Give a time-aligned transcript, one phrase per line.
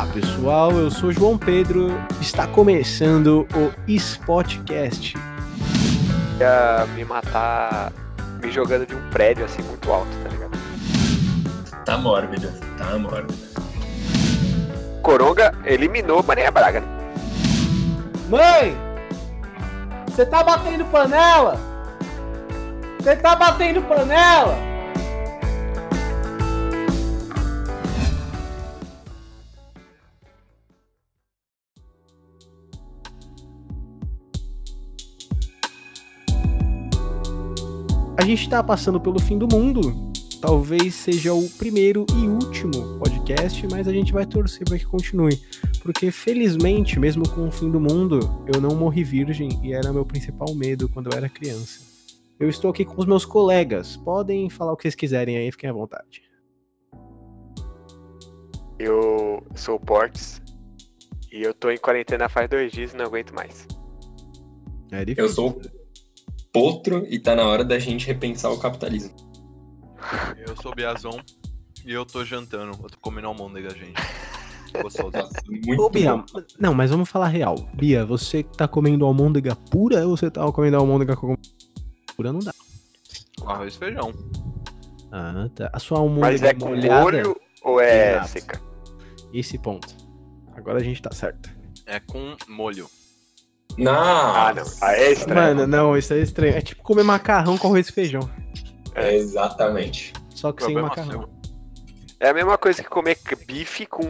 [0.00, 1.88] Olá pessoal, eu sou João Pedro,
[2.22, 5.14] está começando o Spotcast.
[6.40, 7.92] Ia me matar
[8.42, 11.84] me jogando de um prédio assim muito alto, tá ligado?
[11.84, 13.34] Tá mórbido, tá mórbido.
[15.02, 16.82] Coronga eliminou Maria Braga.
[18.30, 18.74] Mãe!
[20.06, 21.60] Você tá batendo panela?
[22.98, 24.69] Você tá batendo panela?
[38.30, 40.12] Gente tá passando pelo fim do mundo.
[40.40, 45.36] Talvez seja o primeiro e último podcast, mas a gente vai torcer para que continue.
[45.82, 48.20] Porque felizmente, mesmo com o fim do mundo,
[48.52, 51.80] eu não morri virgem e era meu principal medo quando eu era criança.
[52.38, 53.96] Eu estou aqui com os meus colegas.
[53.96, 56.22] Podem falar o que vocês quiserem aí, fiquem à vontade.
[58.78, 60.40] Eu sou o Portes
[61.32, 63.66] e eu tô em quarentena faz dois dias e não aguento mais.
[64.92, 65.79] É Eu sou o
[66.52, 69.14] Potro e tá na hora da gente repensar o capitalismo.
[70.36, 71.18] Eu sou o Biazon
[71.84, 72.72] e eu tô jantando.
[72.82, 74.00] Eu tô comendo almôndega, gente.
[74.82, 75.10] Gostoso.
[75.48, 76.24] Muito Ô, Bia, bom.
[76.58, 77.56] não, mas vamos falar real.
[77.74, 81.36] Bia, você tá comendo almôndega pura ou você tá comendo almôndega com
[82.16, 82.32] pura?
[82.32, 82.52] Não dá.
[83.40, 84.12] Com arroz e feijão.
[85.12, 85.70] Ah, tá.
[85.72, 88.28] A sua almôndega Mas é com molhada, molho ou é Exato.
[88.28, 88.60] seca?
[89.32, 89.88] esse ponto.
[90.54, 91.50] Agora a gente tá certo.
[91.86, 92.88] É com molho.
[93.86, 94.64] Ah, não.
[94.82, 95.56] Ah, é estranho.
[95.56, 96.54] Mano, não, isso é estranho.
[96.56, 98.28] É tipo comer macarrão com arroz e feijão.
[98.94, 100.12] É exatamente.
[100.34, 101.22] Só que sem macarrão.
[101.22, 101.30] seu.
[102.20, 104.04] É a mesma coisa que comer bife com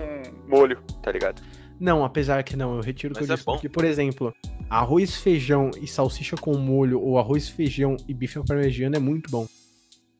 [0.48, 1.40] molho, tá ligado?
[1.78, 3.46] Não, apesar que não, eu retiro o que Mas eu é disse.
[3.46, 3.52] bom.
[3.52, 4.34] Porque, por exemplo,
[4.68, 9.30] arroz, feijão e salsicha com molho, ou arroz, feijão e bife à parmegiana é muito
[9.30, 9.46] bom.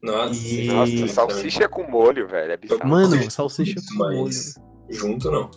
[0.02, 2.52] Nossa, E- Nossa, salsicha com molho, velho.
[2.52, 2.88] É bizarro.
[2.88, 4.54] Mano, salsicha com mas
[4.88, 5.50] junto não.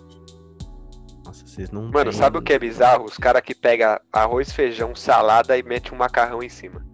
[1.33, 3.05] Nossa, vocês não Mano, têm- sabe o que é bizarro?
[3.05, 6.85] Os caras que pegam arroz, feijão, salada e metem um macarrão em cima.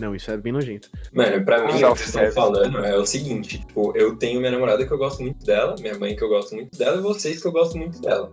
[0.00, 0.88] Não, isso é bem nojento.
[1.12, 4.50] Mano, pra mim, o que vocês estão falando é o seguinte, tipo, eu tenho minha
[4.50, 7.40] namorada que eu gosto muito dela, minha mãe que eu gosto muito dela e vocês
[7.42, 8.32] que eu gosto muito dela.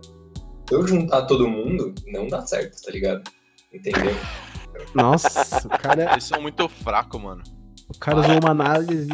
[0.66, 3.30] Se eu juntar todo mundo, não dá certo, tá ligado?
[3.70, 4.16] Entendeu?
[4.94, 7.42] Nossa, o cara, Eles são muito fracos, mano.
[7.94, 9.10] o cara usou uma análise.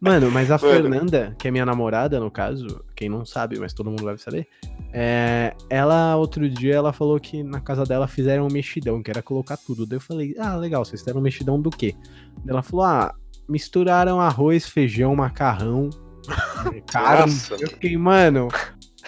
[0.00, 0.72] Mano, mas a Mano.
[0.72, 4.48] Fernanda, que é minha namorada, no caso, quem não sabe, mas todo mundo deve saber,
[4.92, 9.22] é, ela, outro dia, ela falou que na casa dela fizeram um mexidão, que era
[9.22, 9.86] colocar tudo.
[9.86, 11.94] Daí eu falei, ah, legal, vocês fizeram um mexidão do quê?
[12.38, 13.14] Daí ela falou, ah,
[13.48, 15.90] misturaram arroz, feijão, macarrão,
[16.90, 17.34] carne.
[17.60, 18.48] Eu fiquei, mano,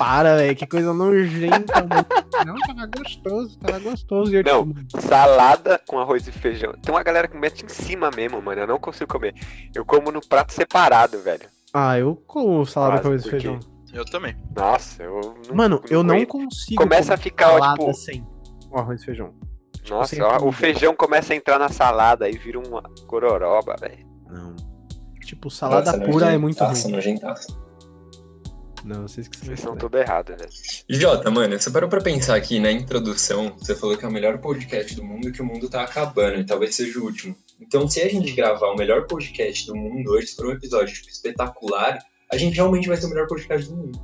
[0.05, 2.07] para, velho, que coisa nojenta, mano.
[2.47, 4.33] Não, tava gostoso, tava gostoso.
[4.33, 4.67] E eu, Não.
[4.67, 6.73] tipo, mano, Salada com arroz e feijão.
[6.83, 8.61] Tem uma galera que mete em cima mesmo, mano.
[8.61, 9.35] Eu não consigo comer.
[9.75, 11.49] Eu como no prato separado, velho.
[11.73, 13.61] ah, eu como salada Mas com arroz e feijão.
[13.93, 14.35] Eu também.
[14.57, 15.55] Nossa, eu não.
[15.55, 18.27] Mano, eu não consigo Começa a ficar, ó, salada tipo- sem
[18.71, 19.35] o arroz e feijão.
[19.89, 24.07] Nossa, sem ó, o feijão começa a entrar na salada e vira uma gororoba, velho.
[24.31, 24.57] Não.
[25.25, 26.93] Tipo, salada Nossa, pura é muito nojentaça, ruim.
[26.97, 27.47] nojentaça.
[28.85, 30.51] Não, vocês que são Vocês são tudo errado, velho.
[30.89, 34.39] Jota, mano, você parou pra pensar aqui na introdução, você falou que é o melhor
[34.39, 37.37] podcast do mundo e que o mundo tá acabando e talvez seja o último.
[37.61, 40.93] Então, se a gente gravar o melhor podcast do mundo hoje, se for um episódio
[40.95, 41.99] tipo, espetacular,
[42.31, 44.01] a gente realmente vai ser o melhor podcast do mundo.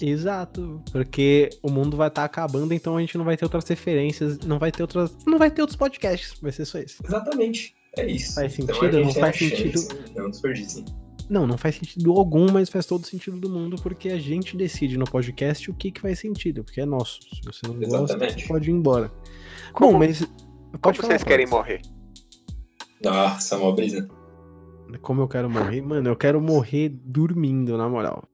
[0.00, 0.82] Exato.
[0.92, 4.58] Porque o mundo vai estar acabando, então a gente não vai ter outras referências, não
[4.58, 5.16] vai ter outras.
[5.26, 6.38] Não vai ter outros podcasts.
[6.40, 7.02] Vai ser só isso.
[7.04, 7.74] Exatamente.
[7.96, 8.34] É isso.
[8.34, 8.96] Faz Então, sentido?
[8.96, 10.10] a gente Não faz a chance, sentido.
[10.16, 10.84] Não desperdicem.
[11.28, 14.98] Não, não faz sentido algum, mas faz todo sentido do mundo, porque a gente decide
[14.98, 17.20] no podcast o que, que faz sentido, porque é nosso.
[17.22, 19.10] Se você não gosta, você pode ir embora.
[19.72, 20.20] Como- Bom, mas.
[20.20, 21.80] Como Pode falar, vocês querem morrer?
[23.02, 24.08] Nossa, mó brisa.
[25.02, 25.80] Como eu quero morrer?
[25.80, 28.24] Mano, eu quero morrer dormindo, na moral.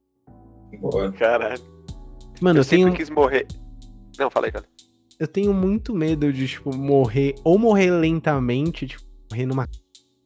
[0.81, 1.10] Boa.
[1.13, 1.60] Caralho.
[2.41, 3.47] Mano, eu eu, sempre tenho, quis morrer.
[4.19, 4.66] Não, falei, cara.
[5.19, 7.34] eu tenho muito medo de, tipo, morrer.
[7.45, 9.69] Ou morrer lentamente, tipo, morrer numa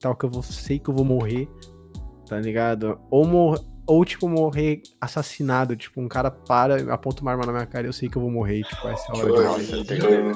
[0.00, 1.48] tal que eu vou, sei que eu vou morrer.
[2.26, 2.98] Tá ligado?
[3.10, 3.60] Ou morrer.
[3.86, 5.76] Ou, tipo, morrer assassinado.
[5.76, 8.22] Tipo, um cara para, aponta uma arma na minha cara e eu sei que eu
[8.22, 8.62] vou morrer.
[8.62, 10.34] Tipo, essa é a hora de morrer.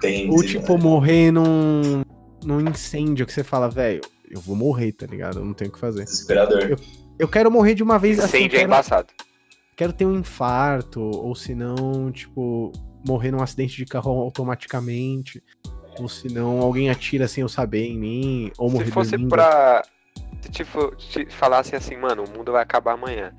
[0.00, 0.30] Tem.
[0.30, 2.02] Ou, tipo, morrer num,
[2.44, 5.40] num incêndio que você fala, velho, eu vou morrer, tá ligado?
[5.40, 6.04] Eu não tenho o que fazer.
[6.04, 6.76] Desesperador.
[7.18, 8.38] Eu quero morrer de uma vez assim.
[8.38, 9.08] Incêndio é Quero, embaçado.
[9.76, 12.70] quero ter um infarto, ou se não, tipo,
[13.04, 15.42] morrer num acidente de carro automaticamente.
[15.98, 19.28] Ou se não, alguém atira sem eu saber em mim, ou morrer Se fosse dormindo.
[19.30, 19.82] pra.
[20.42, 23.32] Se tipo, te falassem assim, mano, o mundo vai acabar amanhã.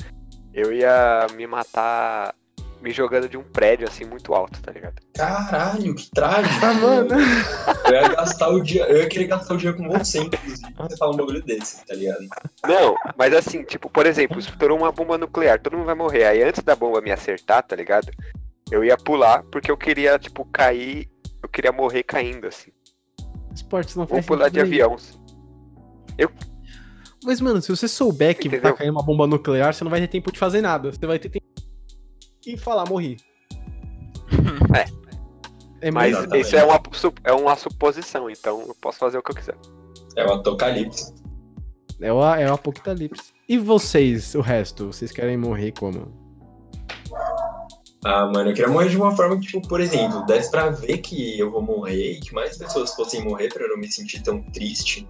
[0.53, 2.33] Eu ia me matar
[2.81, 4.95] me jogando de um prédio assim muito alto, tá ligado?
[5.13, 6.65] Caralho, que trágico.
[6.65, 7.09] Ah, mano.
[7.85, 8.85] Eu ia gastar o dia.
[8.85, 11.93] Eu ia querer gastar o dia com você, inclusive, você falar um bagulho desse, tá
[11.93, 12.25] ligado?
[12.67, 16.25] Não, mas assim, tipo, por exemplo, estourou uma bomba nuclear, todo mundo vai morrer.
[16.25, 18.11] Aí antes da bomba me acertar, tá ligado?
[18.71, 21.07] Eu ia pular porque eu queria, tipo, cair.
[21.43, 22.71] Eu queria morrer caindo, assim.
[23.53, 24.65] Esportes não Ou faz pular de aí.
[24.65, 24.95] avião.
[27.23, 28.71] Mas, mano, se você souber que Entendeu?
[28.71, 30.91] tá caindo uma bomba nuclear, você não vai ter tempo de fazer nada.
[30.91, 31.45] Você vai ter tempo
[32.45, 33.17] e falar, morri.
[34.75, 35.01] É.
[35.81, 36.45] É Mas Exatamente.
[36.45, 36.81] isso é uma,
[37.23, 39.57] é uma suposição, então eu posso fazer o que eu quiser.
[40.15, 41.13] É o apocalipse.
[41.99, 43.33] É o, é o apocalipse.
[43.49, 44.87] E vocês, o resto?
[44.87, 46.07] Vocês querem morrer como?
[48.05, 50.99] Ah, mano, eu queria morrer de uma forma que, tipo, por exemplo, desse pra ver
[50.99, 54.21] que eu vou morrer e que mais pessoas fossem morrer pra eu não me sentir
[54.23, 55.07] tão triste.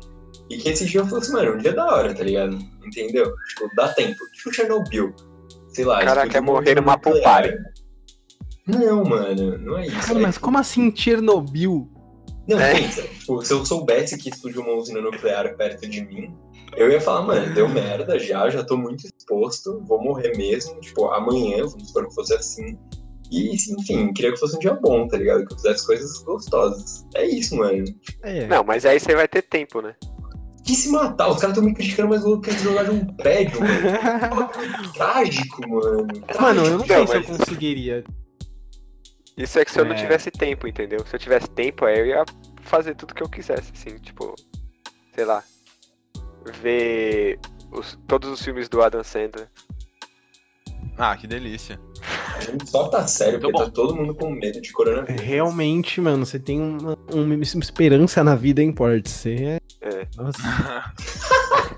[0.52, 2.58] E que esse dia fosse, mano, um dia da hora, tá ligado?
[2.86, 3.34] Entendeu?
[3.50, 4.18] Tipo, dá tempo.
[4.34, 5.14] Tipo Chernobyl.
[5.70, 6.00] Sei lá.
[6.04, 7.58] Cara, explodiu quer morrer numa pulpare.
[8.68, 10.08] Não, mano, não é isso.
[10.08, 11.90] Cara, é mas como assim Chernobyl?
[12.48, 12.74] Não, É.
[12.74, 16.36] pensa, tipo, se eu soubesse que explodiu uma usina nuclear perto de mim,
[16.76, 21.06] eu ia falar, mano, deu merda já, já tô muito exposto, vou morrer mesmo, tipo,
[21.12, 22.78] amanhã, vamos supor que fosse assim.
[23.32, 25.46] E, enfim, queria que fosse um dia bom, tá ligado?
[25.46, 27.06] Que eu fizesse coisas gostosas.
[27.16, 27.86] É isso, mano.
[28.24, 28.46] É.
[28.48, 29.96] Não, mas aí você vai ter tempo, né?
[30.66, 33.60] Que se matar, os caras tão me criticando, mas eu quero jogar de um prédio,
[33.60, 34.50] mano.
[34.94, 36.08] Trágico, mano.
[36.40, 38.04] Mano, eu não sei Não, se eu mas- conseguiria.
[39.38, 39.98] Isso é que se eu não É.
[39.98, 41.06] tivesse tempo, entendeu?
[41.06, 42.24] Se eu tivesse tempo, aí eu ia
[42.62, 44.36] fazer tudo que eu quisesse, assim, tipo,
[45.16, 45.44] sei lá,
[46.62, 47.40] ver
[47.72, 49.50] os- todos os filmes do Adam Sandler.
[51.04, 51.80] Ah, que delícia.
[52.64, 55.20] Só tá sério, Muito porque tá todo mundo com medo de coronavírus.
[55.20, 59.08] É, Realmente, mano, você tem uma, uma esperança na vida, hein, Port?
[59.08, 59.60] Você é.
[59.82, 60.08] É.
[60.16, 60.94] Nossa.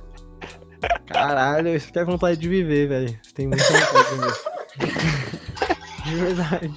[1.07, 3.17] Caralho, isso quer vontade de viver, velho.
[3.23, 4.33] Você tem muita vontade de viver.
[6.03, 6.73] De verdade.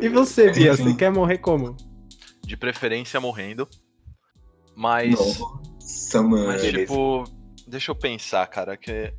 [0.00, 0.76] E você, Bia?
[0.76, 1.76] Você quer morrer como?
[2.44, 3.68] De preferência morrendo.
[4.74, 5.14] Mas.
[5.16, 6.48] Nossa, mano.
[6.48, 6.92] Mas, Beleza.
[7.66, 9.12] Deixa eu pensar, cara, que.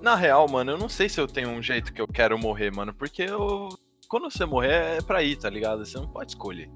[0.00, 2.70] Na real, mano, eu não sei se eu tenho um jeito que eu quero morrer,
[2.72, 3.68] mano, porque eu.
[4.08, 5.84] Quando você morrer é pra ir, tá ligado?
[5.84, 6.68] Você não pode escolher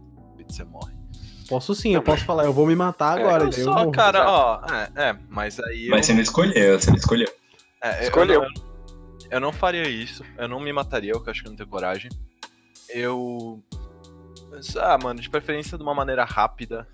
[0.46, 0.94] que você morre.
[1.48, 3.44] Posso sim, eu posso falar, eu vou me matar agora.
[3.44, 3.90] Eu daí eu só, morro.
[3.92, 4.60] cara, ó.
[4.96, 5.88] É, é, mas aí.
[5.88, 7.28] Mas você eu, não escolheu, você não escolheu.
[7.82, 8.42] é, eu escolheu.
[8.42, 8.70] não-
[9.30, 10.24] Eu não faria isso.
[10.38, 12.10] Eu não me mataria, eu que acho que eu não tenho coragem.
[12.88, 13.62] Eu.
[14.80, 16.88] Ah, mano, de preferência de uma maneira rápida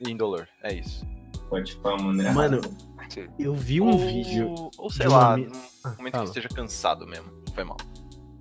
[0.00, 0.48] e indolor.
[0.62, 1.06] É isso.
[1.50, 2.32] Pode falar, mano.
[2.32, 2.60] Mano,
[3.08, 3.28] Sim.
[3.38, 4.54] Eu vi um ou, vídeo.
[4.78, 5.52] Ou sei uma lá, mi- num
[5.84, 6.24] Ah, momento fala.
[6.24, 7.30] que esteja cansado mesmo.
[7.54, 7.76] Foi mal.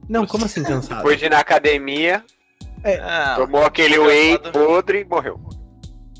[0.09, 0.97] Não, como assim cansado?
[0.97, 2.23] Depois de ir na academia,
[2.83, 2.99] É,
[3.35, 5.39] tomou aquele whey podre e morreu.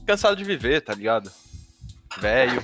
[0.08, 1.32] cansado de viver, tá ligado?
[2.20, 2.62] Velho.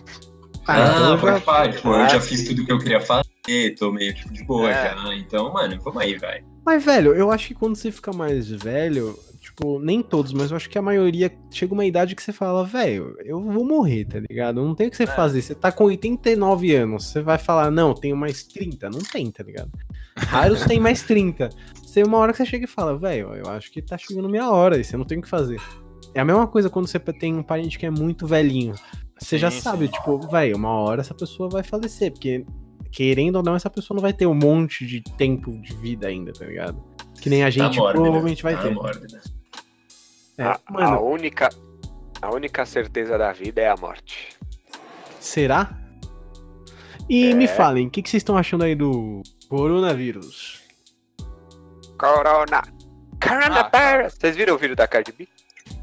[0.67, 2.29] Ah, Ah, então eu pode já- falar, tipo, eu Ah, já sim.
[2.29, 4.95] fiz tudo que eu queria fazer, tô meio tipo de boa É.
[4.95, 5.15] já.
[5.15, 6.43] Então, mano, vamos aí, vai.
[6.65, 9.17] Mas, velho, eu acho que quando você fica mais velho,
[9.55, 12.65] tipo, nem todos, mas eu acho que a maioria chega uma idade que você fala,
[12.65, 14.63] velho, eu vou morrer, tá ligado?
[14.63, 15.07] Não tem o que você É.
[15.07, 15.41] fazer.
[15.41, 18.89] Você tá com 89 anos, você vai falar, não, tenho mais 30.
[18.89, 19.69] Não tem, tá ligado?
[20.17, 21.49] Raros tem mais 30.
[21.83, 24.49] Você uma hora que você chega e fala, velho, eu acho que tá chegando minha
[24.49, 25.59] hora e você não tem o que fazer.
[26.13, 28.73] É a mesma coisa quando você tem um parente que é muito velhinho.
[29.19, 29.91] Você já Sim, sabe, sim.
[29.91, 32.43] tipo, velho, uma hora essa pessoa vai falecer, porque
[32.91, 36.33] querendo ou não, essa pessoa não vai ter um monte de tempo de vida ainda,
[36.33, 36.81] tá ligado?
[37.21, 38.71] Que nem a gente tá mórbida, provavelmente vai tá ter.
[38.73, 39.21] mórbida.
[40.37, 41.49] É, a, a única,
[42.21, 44.35] a única certeza da vida é a morte.
[45.19, 45.77] será?
[47.09, 47.33] E É.
[47.33, 50.61] me falem, o que, que vocês estão achando aí do coronavírus?
[51.97, 52.63] Corona.
[52.63, 54.13] Ah, Coronavirus.
[54.19, 55.27] Vocês viram o vídeo da Cardi B?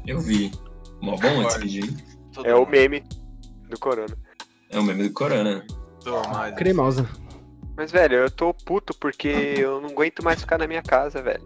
[0.05, 0.51] Eu vi.
[1.01, 1.97] Mó bom esse vídeo, hein?
[2.43, 3.03] É o meme
[3.69, 4.17] do Corona.
[4.69, 5.65] É o meme do Corona.
[6.03, 7.07] Tô mais- Cremosa.
[7.77, 9.27] Mas, velho, eu tô puto porque
[9.57, 11.45] eu não aguento mais ficar na minha casa, velho.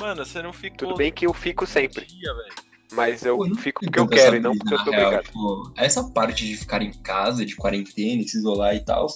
[0.00, 0.88] Mano, você não ficou.
[0.88, 2.32] Tudo bem que eu fico sempre, Dia,
[2.92, 5.24] mas eu Pô, fico porque eu quero essa e não porque eu tô real, obrigado.
[5.24, 9.08] tipo, essa parte de ficar em casa, de quarentena, e se isolar e tal,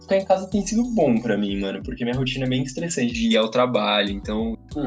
[0.00, 3.12] ficar em casa tem sido bom pra mim, mano, porque minha rotina é bem estressante
[3.12, 4.80] de ir ao trabalho, então, tipo,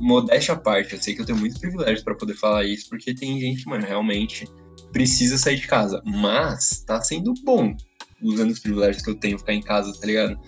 [0.00, 3.14] modéstia à parte, eu sei que eu tenho muitos privilégios pra poder falar isso, porque
[3.14, 4.46] tem gente, mano, realmente
[4.92, 7.74] precisa sair de casa, mas tá sendo bom
[8.22, 10.38] usando os privilégios que eu tenho ficar em casa, tá ligado?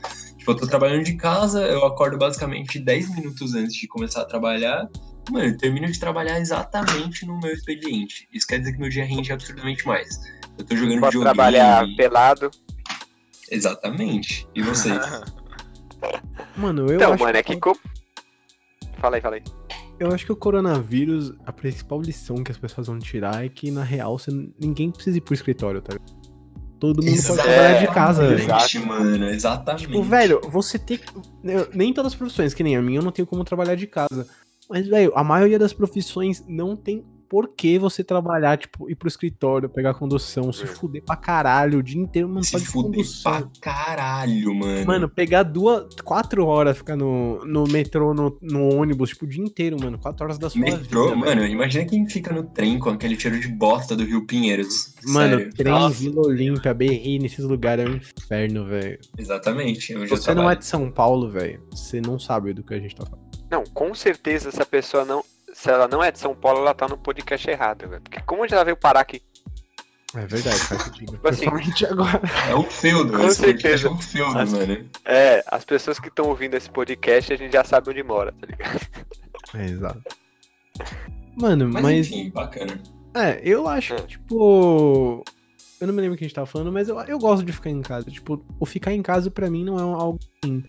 [0.48, 4.24] Tipo, eu tô trabalhando de casa, eu acordo basicamente 10 minutos antes de começar a
[4.24, 4.88] trabalhar,
[5.30, 8.26] Mano, eu termino de trabalhar exatamente no meu expediente.
[8.32, 10.18] Isso quer dizer que meu dia rende absurdamente mais.
[10.56, 11.22] Eu tô jogando Pode videogame.
[11.22, 12.50] trabalhar pelado.
[13.50, 14.48] Exatamente.
[14.54, 14.98] E vocês?
[16.56, 17.60] Mano, eu então, acho mano, é que que.
[17.60, 17.78] co-
[18.98, 19.42] Fala aí, fala aí.
[20.00, 23.70] Eu acho que o coronavírus, a principal lição que as pessoas vão tirar é que,
[23.70, 26.17] na real, você, ninguém precisa ir pro escritório, tá ligado?
[26.78, 28.40] Todo mundo pode trabalhar de casa, velho.
[28.40, 29.86] Exatamente, mano, exatamente.
[29.86, 31.00] Tipo, velho, você tem.
[31.44, 33.86] eu- Nem todas as profissões, que nem a minha, eu não tenho como trabalhar de
[33.86, 34.26] casa.
[34.70, 39.06] Mas, velho, a maioria das profissões não tem por que você trabalhar, tipo, ir pro
[39.08, 40.66] escritório, pegar condução, se É.
[40.66, 43.32] fuder pra caralho o dia inteiro, mano, Se fuder condução.
[43.32, 44.86] pra caralho, mano.
[44.86, 49.42] Mano, pegar duas, quatro horas, ficar no, no metrô, no, no ônibus, tipo, o dia
[49.44, 49.98] inteiro, mano.
[49.98, 51.16] Quatro horas da sua Metrô, vida.
[51.16, 51.52] mano, velho.
[51.52, 54.94] imagina quem fica no trem com aquele cheiro de bosta do Rio Pinheiros.
[55.06, 55.54] Mano, Sério.
[55.54, 58.98] trem, Nossa, Vila Olímpia, Berri, nesses lugares é um inferno, velho.
[59.18, 59.80] Exatamente.
[59.86, 62.80] Se eu você não é de São Paulo, velho, você não sabe do que a
[62.80, 63.28] gente tá falando.
[63.50, 65.22] Não, com certeza essa pessoa não.
[65.60, 68.00] Se ela não é de São Paulo, ela tá no podcast errado, velho.
[68.00, 69.20] Porque como ela veio parar aqui?
[70.14, 71.12] É verdade, faz sentido.
[71.12, 72.20] Tipo assim, Principalmente agora.
[72.48, 73.88] É um feudo, Com esse podcast certeza.
[73.88, 74.90] É um feudo, As- mano.
[75.04, 78.46] É, as pessoas que estão ouvindo esse podcast, a gente já sabe onde mora, tá
[78.46, 78.80] ligado?
[79.54, 80.00] É, exato.
[81.36, 82.06] Mano, Mas, mas.
[82.06, 82.80] enfim, bacana.
[83.14, 84.06] É, eu acho que, É.
[84.06, 85.24] tipo.
[85.80, 87.52] Eu não me lembro o que a gente tava falando, mas eu, eu gosto de
[87.52, 88.08] ficar em casa.
[88.10, 90.64] Tipo, o ficar em casa pra mim não é algo ruim.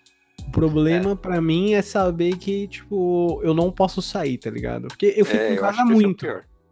[0.50, 4.88] O problema pra mim é saber que, tipo, eu não posso sair, tá ligado?
[4.88, 6.26] Porque eu fico é, em eu casa é o muito.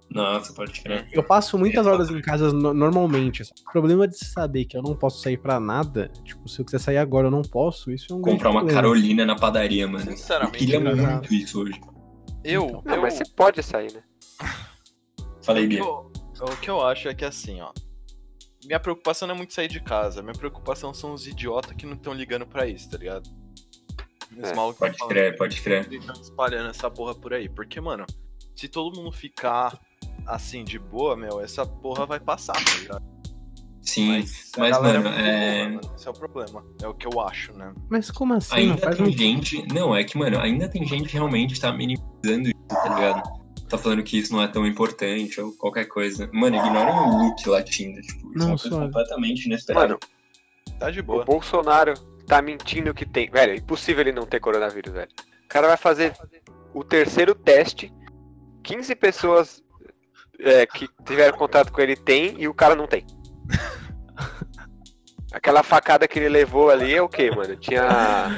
[0.09, 1.07] Nossa, pode crer.
[1.11, 3.43] Eu passo muitas horas em casa no- normalmente.
[3.43, 6.79] O problema de saber que eu não posso sair pra nada, tipo, se eu quiser
[6.79, 8.81] sair agora eu não posso, isso é um Comprar uma problema.
[8.81, 10.09] Carolina na padaria, mano.
[10.09, 10.95] Eu Sinceramente, queria cara.
[10.95, 11.79] muito isso hoje.
[12.43, 14.01] Eu, Não, eu, mas você pode sair, né?
[15.43, 15.79] Falei, o, Bia.
[15.79, 17.71] eu, o que eu acho é que assim, ó.
[18.65, 20.21] Minha preocupação não é muito sair de casa.
[20.21, 23.29] Minha preocupação são os idiotas que não estão ligando pra isso, tá ligado?
[24.41, 25.87] É, malucos Pode crer, pode crer.
[26.01, 27.47] tão espalhando essa porra por aí.
[27.49, 28.05] Porque, mano,
[28.55, 29.79] se todo mundo ficar
[30.25, 33.17] assim de boa, meu, essa porra vai passar, tá ligado?
[33.81, 35.69] Sim, mas, galera mano, é...
[35.69, 35.95] boa, mano.
[35.95, 36.65] Esse é o problema.
[36.81, 37.73] É o que eu acho, né?
[37.89, 38.51] Mas como assim?
[38.51, 39.17] não Ainda faz tem muito...
[39.17, 39.73] gente.
[39.73, 43.37] Não, é que, mano, ainda tem gente que realmente tá minimizando isso, tá ligado?
[43.69, 46.29] Tá falando que isso não é tão importante ou qualquer coisa.
[46.33, 48.01] Mano, ignorem o Luke latindo.
[48.01, 49.87] Tipo, isso Não, é uma coisa completamente inesperada.
[49.87, 49.99] Mano,
[50.79, 51.25] Tá de o boa.
[51.25, 51.93] Bolsonaro
[52.27, 53.29] tá mentindo que tem.
[53.29, 55.09] Velho, é impossível ele não ter coronavírus, velho.
[55.45, 56.13] O cara vai fazer
[56.73, 57.91] o terceiro teste,
[58.63, 59.63] 15 pessoas
[60.39, 63.05] é, que tiveram contato com ele tem e o cara não tem.
[65.31, 67.55] Aquela facada que ele levou ali é o que, mano?
[67.55, 68.29] Tinha.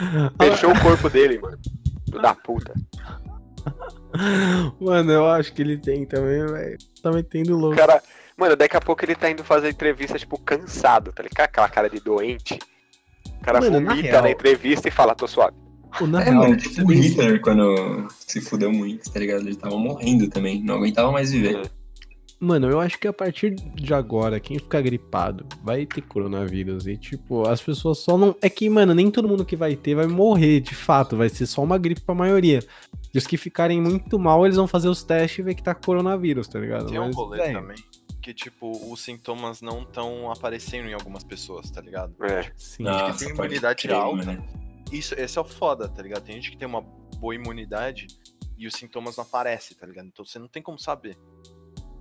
[0.42, 1.58] Fechou o corpo dele, mano.
[2.06, 2.74] Filho da puta.
[4.82, 6.78] Mano, eu acho que ele tem também, velho.
[7.02, 7.78] Tá metendo louco.
[7.78, 8.02] cara.
[8.36, 11.46] Mano, daqui a pouco ele tá indo fazer entrevista, tipo, cansado, tá ligado?
[11.46, 12.58] Aquela cara de doente.
[13.50, 15.56] O cara Mano, na vomita real- na entrevista e fala, tô suave.
[15.98, 19.42] Pô, na É, real, mano, tipo ser o Hitler quando se fudeu muito, tá ligado?
[19.48, 21.70] Ele tava morrendo também, não aguentava mais viver.
[22.40, 26.88] Mano, eu acho que a partir de agora, quem ficar gripado vai ter coronavírus.
[26.88, 28.34] E, tipo, as pessoas só não.
[28.42, 31.18] É que, mano, nem todo mundo que vai ter vai morrer, de fato.
[31.18, 32.60] Vai ser só uma gripe pra maioria.
[33.14, 35.76] E os que ficarem muito mal, eles vão fazer os testes e ver que tá
[35.76, 36.86] coronavírus, tá ligado?
[36.90, 37.78] Tem um Mas, rolê velho, também.
[38.30, 42.14] Que, tipo, os sintomas não estão aparecendo em algumas pessoas, tá ligado?
[42.24, 42.52] É.
[42.56, 42.84] Sim.
[42.84, 44.24] Nossa, tem pode imunidade crer, alta.
[44.24, 44.48] mano.
[44.92, 46.22] Isso, esse é o foda, tá ligado?
[46.24, 46.82] Tem gente que tem uma
[47.18, 48.06] boa imunidade
[48.56, 50.06] e os sintomas não aparecem, tá ligado?
[50.14, 51.18] Então você não tem como saber.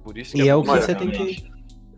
[0.05, 1.51] Por isso que E é o que você tem que.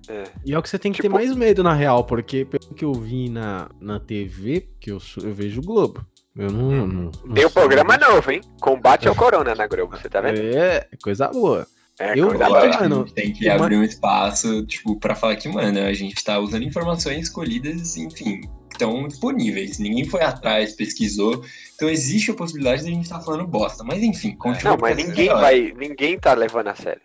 [0.09, 0.25] É.
[0.47, 2.73] E é o que você tem que Tipo- ter mais medo, na real, porque pelo
[2.73, 6.07] que eu vi na, na TV, que eu, sou- eu vejo o Globo.
[6.37, 6.87] Eu não.
[6.87, 8.41] não, não Tem um programa novo, hein?
[8.61, 10.39] Combate ao Corona na Globo, você tá vendo?
[10.41, 11.67] É, coisa boa.
[12.01, 12.49] É, Eu- boa.
[12.49, 15.81] Lógico, a mano, gente tem que uma- abrir um espaço, tipo, pra falar que, mano,
[15.81, 19.79] a gente tá usando informações escolhidas, enfim, que estão disponíveis.
[19.79, 21.45] Ninguém foi atrás, pesquisou.
[21.77, 23.85] Então existe a possibilidade de a gente estar falando bosta.
[23.85, 24.73] Mas enfim, continua.
[24.73, 25.75] Não, mas ninguém vai.
[25.77, 27.03] Ninguém tá levando a sério.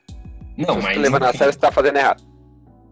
[0.57, 0.95] Não, Se você mas.
[0.95, 2.23] tá levando a enfim, sério, você tá fazendo errado.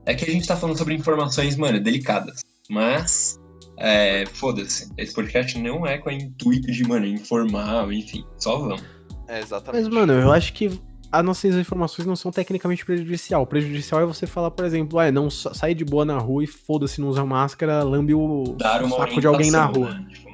[0.06, 2.44] É que a gente tá falando sobre informações, mano, delicadas.
[2.70, 3.40] Mas.
[3.78, 4.92] É, foda-se.
[4.98, 8.84] Esse podcast não é com o intuito de, mano, informar, enfim, só vamos.
[9.28, 9.86] É, exatamente.
[9.86, 10.80] Mas, mano, eu acho que
[11.14, 13.44] as nossas informações não são tecnicamente prejudicial.
[13.44, 16.44] O prejudicial é você falar, por exemplo, ah, não sa- sair de boa na rua
[16.44, 19.92] e foda-se, não usar máscara, lambe o Dar uma saco de alguém na rua.
[19.94, 20.08] né?
[20.12, 20.34] Tipo,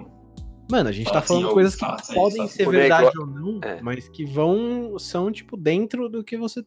[0.72, 3.60] Mano, a gente Fala tá falando assim, coisas ô, que podem ser verdade ou não,
[3.64, 3.82] É.
[3.82, 6.64] mas que vão, são, tipo, dentro do que você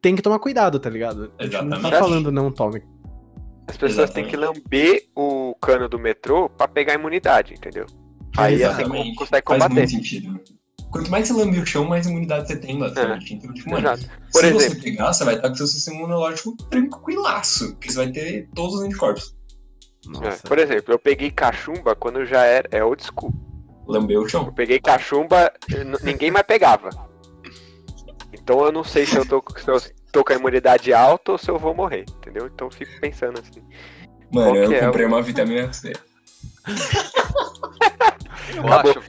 [0.00, 1.30] tem que tomar cuidado, tá ligado?
[1.38, 1.98] A gente não tá Exatamente.
[2.00, 2.82] falando não tome.
[3.68, 7.84] As pessoas têm que lamber o cano do metrô pra pegar a imunidade, entendeu?
[8.38, 9.14] Aí assim Exatamente.
[9.16, 9.74] consegue Faz combater.
[9.74, 10.40] muito sentido.
[10.90, 13.34] Quanto mais você lambe o chão, mais imunidade você tem, basicamente.
[13.34, 14.08] Então, tipo, mano, Exato.
[14.32, 17.96] Por se exemplo, você pegar, você vai estar com seu sistema imunológico tranquilaço, porque você
[17.98, 19.34] vai ter todos os anticorpos.
[20.22, 22.68] é, por exemplo, eu peguei cachumba quando já era.
[22.70, 23.32] É old school.
[23.86, 24.52] Lambeu o Eu chão.
[24.52, 25.52] peguei cachumba,
[26.02, 26.90] ninguém mais pegava.
[28.32, 29.80] Então eu não sei se eu tô, se eu
[30.12, 32.46] tô com a imunidade alta ou se eu vou morrer, entendeu?
[32.52, 33.62] Então eu fico pensando assim.
[34.30, 35.92] Mano, eu é comprei o- uma vitamina C.
[38.54, 38.90] Eu Acabou.
[38.92, 39.00] acho,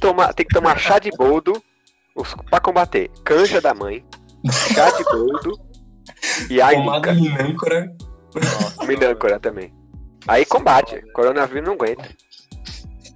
[0.00, 1.62] tomar, tem que tomar chá de boldo
[2.14, 4.04] os, pra combater canja da mãe,
[4.74, 5.52] chá de boldo
[6.50, 7.36] e Pomada árnica.
[8.86, 9.72] minâncora também.
[10.28, 11.00] Aí combate.
[11.12, 12.08] Coronavírus não aguenta.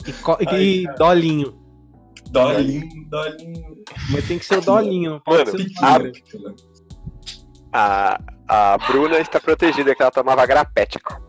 [0.06, 1.60] E, co- e- Ai, e dolinho.
[2.30, 3.84] Dolinho, dolinho.
[4.10, 5.12] Mas tem que ser o dolinho.
[5.12, 6.54] não pode Mano, ser piquinho.
[7.72, 11.20] A, a Bruna está protegida que ela tomava grapético.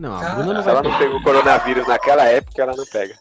[0.00, 3.14] Não, a Bruna não Se vai ela não pegou coronavírus naquela época, ela não pega.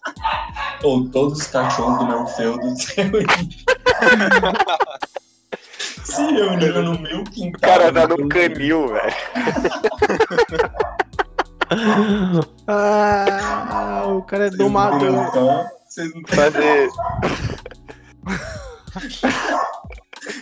[0.82, 3.50] Ou todos os cachorros do Morfeudo se reuniram.
[6.06, 7.60] se reuniram no meu O quintal.
[7.70, 9.14] cara tá no meu canil, velho.
[12.66, 15.68] Ah, o cara é domador.
[15.88, 16.90] Vocês não Fazer.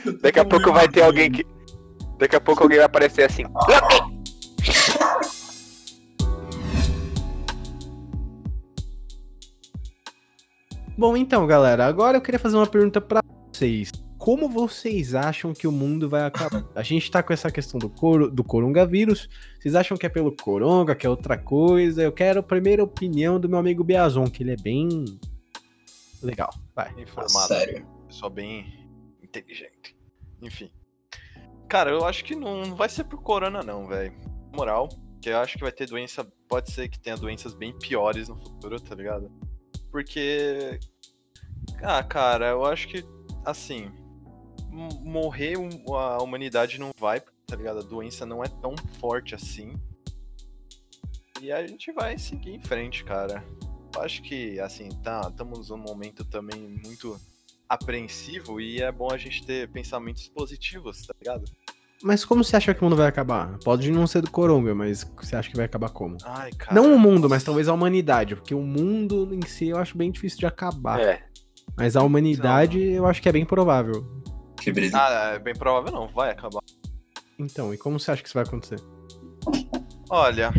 [0.21, 1.45] Daqui a pouco vai ter alguém que.
[2.17, 3.43] Daqui a pouco alguém vai aparecer assim.
[10.97, 13.21] Bom, então, galera, agora eu queria fazer uma pergunta pra
[13.53, 13.91] vocês.
[14.17, 16.65] Como vocês acham que o mundo vai acabar?
[16.73, 19.29] A gente tá com essa questão do, coro, do coronavírus.
[19.59, 22.01] Vocês acham que é pelo coronga, que é outra coisa?
[22.01, 25.05] Eu quero a primeira opinião do meu amigo Biazon, que ele é bem
[26.23, 26.49] legal.
[26.75, 26.89] Vai.
[26.99, 27.47] informado.
[27.47, 27.85] Sério.
[28.07, 28.65] Pessoal bem
[29.21, 29.95] inteligente.
[30.41, 30.71] Enfim.
[31.69, 34.13] Cara, eu acho que não vai ser por corona, não, velho.
[34.51, 34.89] Na moral,
[35.21, 36.25] que eu acho que vai ter doença.
[36.47, 39.31] Pode ser que tenha doenças bem piores no futuro, tá ligado?
[39.91, 40.79] Porque.
[41.81, 43.03] Ah, cara, eu acho que,
[43.45, 43.91] assim.
[45.01, 45.55] Morrer
[45.87, 47.79] a humanidade não vai, tá ligado?
[47.79, 49.73] A doença não é tão forte assim.
[51.41, 53.43] E a gente vai seguir em frente, cara.
[53.95, 57.19] Eu acho que, assim, tá, estamos num momento também muito
[57.67, 61.45] apreensivo e é bom a gente ter pensamentos positivos, tá ligado?
[62.03, 63.57] Mas como você acha que o mundo vai acabar?
[63.63, 66.17] Pode não ser do coronga, mas você acha que vai acabar como?
[66.23, 66.73] Ai, cara.
[66.73, 70.11] Não o mundo, mas talvez a humanidade, porque o mundo em si eu acho bem
[70.11, 70.99] difícil de acabar.
[70.99, 71.23] É.
[71.75, 74.05] Mas a humanidade eu acho que é bem provável.
[74.61, 74.97] Que brisa.
[74.99, 76.61] Ah, é bem provável não, vai acabar.
[77.39, 78.79] Então, e como você acha que isso vai acontecer?
[80.09, 80.51] Olha,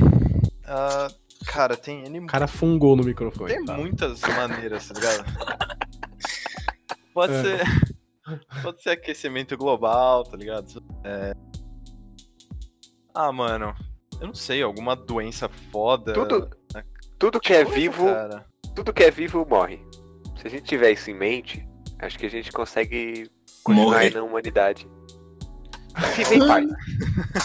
[0.66, 1.08] ah,
[1.46, 3.52] cara, tem O cara fungou no microfone.
[3.54, 3.76] Tem tá?
[3.76, 5.24] muitas maneiras, tá ligado?
[7.14, 7.42] Pode É.
[7.42, 7.87] ser.
[8.62, 10.82] Pode ser aquecimento global, tá ligado?
[11.04, 11.32] É...
[13.14, 13.74] Ah, mano.
[14.20, 16.12] Eu não sei, alguma doença foda.
[16.12, 16.50] Tudo,
[17.18, 18.44] tudo que é Coisa, vivo, cara.
[18.74, 19.80] tudo que é vivo morre.
[20.40, 21.66] Se a gente tiver isso em mente,
[22.00, 23.30] acho que a gente consegue
[23.62, 24.14] continuar Morrer.
[24.14, 24.88] na humanidade.
[26.16, 26.66] Viver em paz.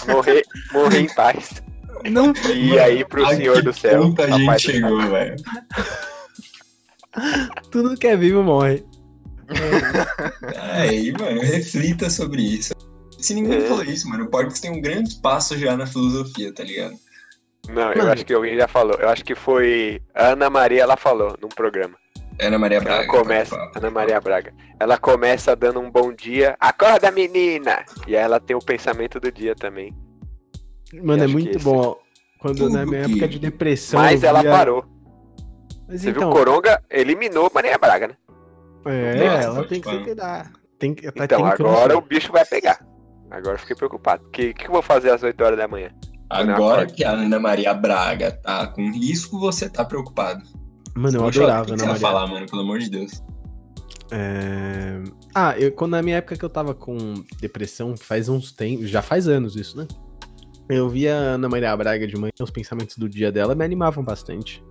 [0.07, 1.63] morrer, morrer em paz.
[2.11, 4.01] Não, E aí pro Senhor que do Céu.
[4.03, 5.35] ponto a Papai gente chegou, velho.
[7.71, 8.83] tudo que é vivo morre.
[10.73, 12.73] Aí, mano, reflita sobre isso.
[13.19, 13.61] Se ninguém É.
[13.67, 16.95] falou isso, mano, o Porcs tem um grande espaço já na filosofia, tá ligado?
[17.69, 18.11] Não, eu Mano.
[18.11, 18.95] acho que alguém já falou.
[18.99, 21.95] Eu acho que foi a Ana Maria, ela falou num programa.
[22.41, 23.07] Ana Maria Ela Braga.
[23.07, 23.77] começa, pode falar.
[23.77, 24.53] Ana Maria Braga.
[24.79, 26.57] Ela começa dando um bom dia.
[26.59, 27.85] Acorda, menina!
[28.07, 29.95] E aí ela tem o pensamento do dia também.
[31.01, 31.77] Mano, é muito esse- bom.
[31.77, 31.95] ó.
[32.39, 34.01] Quando Tudo na minha que- época de depressão.
[34.01, 34.83] Mas eu ela via- parou.
[35.87, 38.15] Mas Você então, viu, o Coronga eliminou Maria Braga, né?
[38.85, 40.51] É, Nossa, ela tem que se cuidar.
[40.79, 42.85] Tem que, tá, Então, agora o bicho vai pegar.
[43.31, 44.25] Agora eu fiquei preocupado.
[44.25, 45.89] O que, que eu vou fazer às 8 horas da manhã?
[46.29, 50.41] Agora que a Ana Maria Braga tá com risco, você tá preocupado.
[50.95, 51.99] Mano, eu Poxa, adorava, que Ana Maria.
[51.99, 53.23] falar, mano, pelo amor de Deus.
[54.11, 55.01] É...
[55.33, 58.89] Ah, eu, quando na minha época que eu tava com depressão, que faz uns tempos,
[58.89, 59.87] já faz anos isso, né?
[60.69, 64.03] Eu via a Ana Maria Braga de manhã, os pensamentos do dia dela me animavam
[64.03, 64.63] bastante.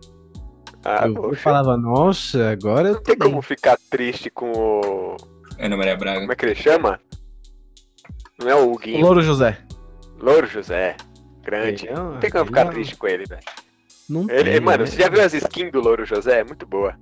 [0.84, 3.28] Ah, eu, falava, nossa, agora eu Não tô tem bem.
[3.30, 5.16] como ficar triste com o.
[5.58, 6.20] Ana Maria Braga.
[6.20, 6.98] Como é que ele chama?
[8.38, 9.00] Não é o Huguinho.
[9.00, 9.58] Louro José.
[10.18, 10.96] Louro José.
[11.42, 11.86] Grande.
[11.86, 13.42] Ele é Não tem como ficar é um- triste com ele, velho.
[14.08, 14.86] Não Ele, tem, mano, né?
[14.90, 16.40] você já viu as skins do Louro José?
[16.40, 16.94] É muito boa.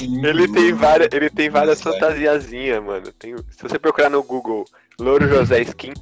[0.00, 3.12] Ele tem várias, ele tem várias fantasiazinhas, mano.
[3.12, 4.64] Tem- se você procurar no Google
[4.98, 5.92] Louro José Skin,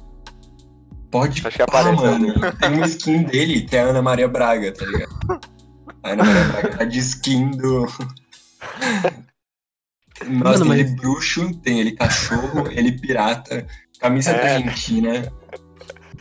[1.11, 2.33] Pode Acho que pá, mano.
[2.59, 5.41] Tem uma skin dele que é a Ana Maria Braga, tá ligado?
[6.03, 7.85] A Ana Maria Braga tá de skin do.
[10.27, 13.65] Nossa, Mano, tem ele mas- bruxo, tem ele cachorro, ele pirata,
[13.99, 14.55] camisa É.
[14.55, 15.31] argentina,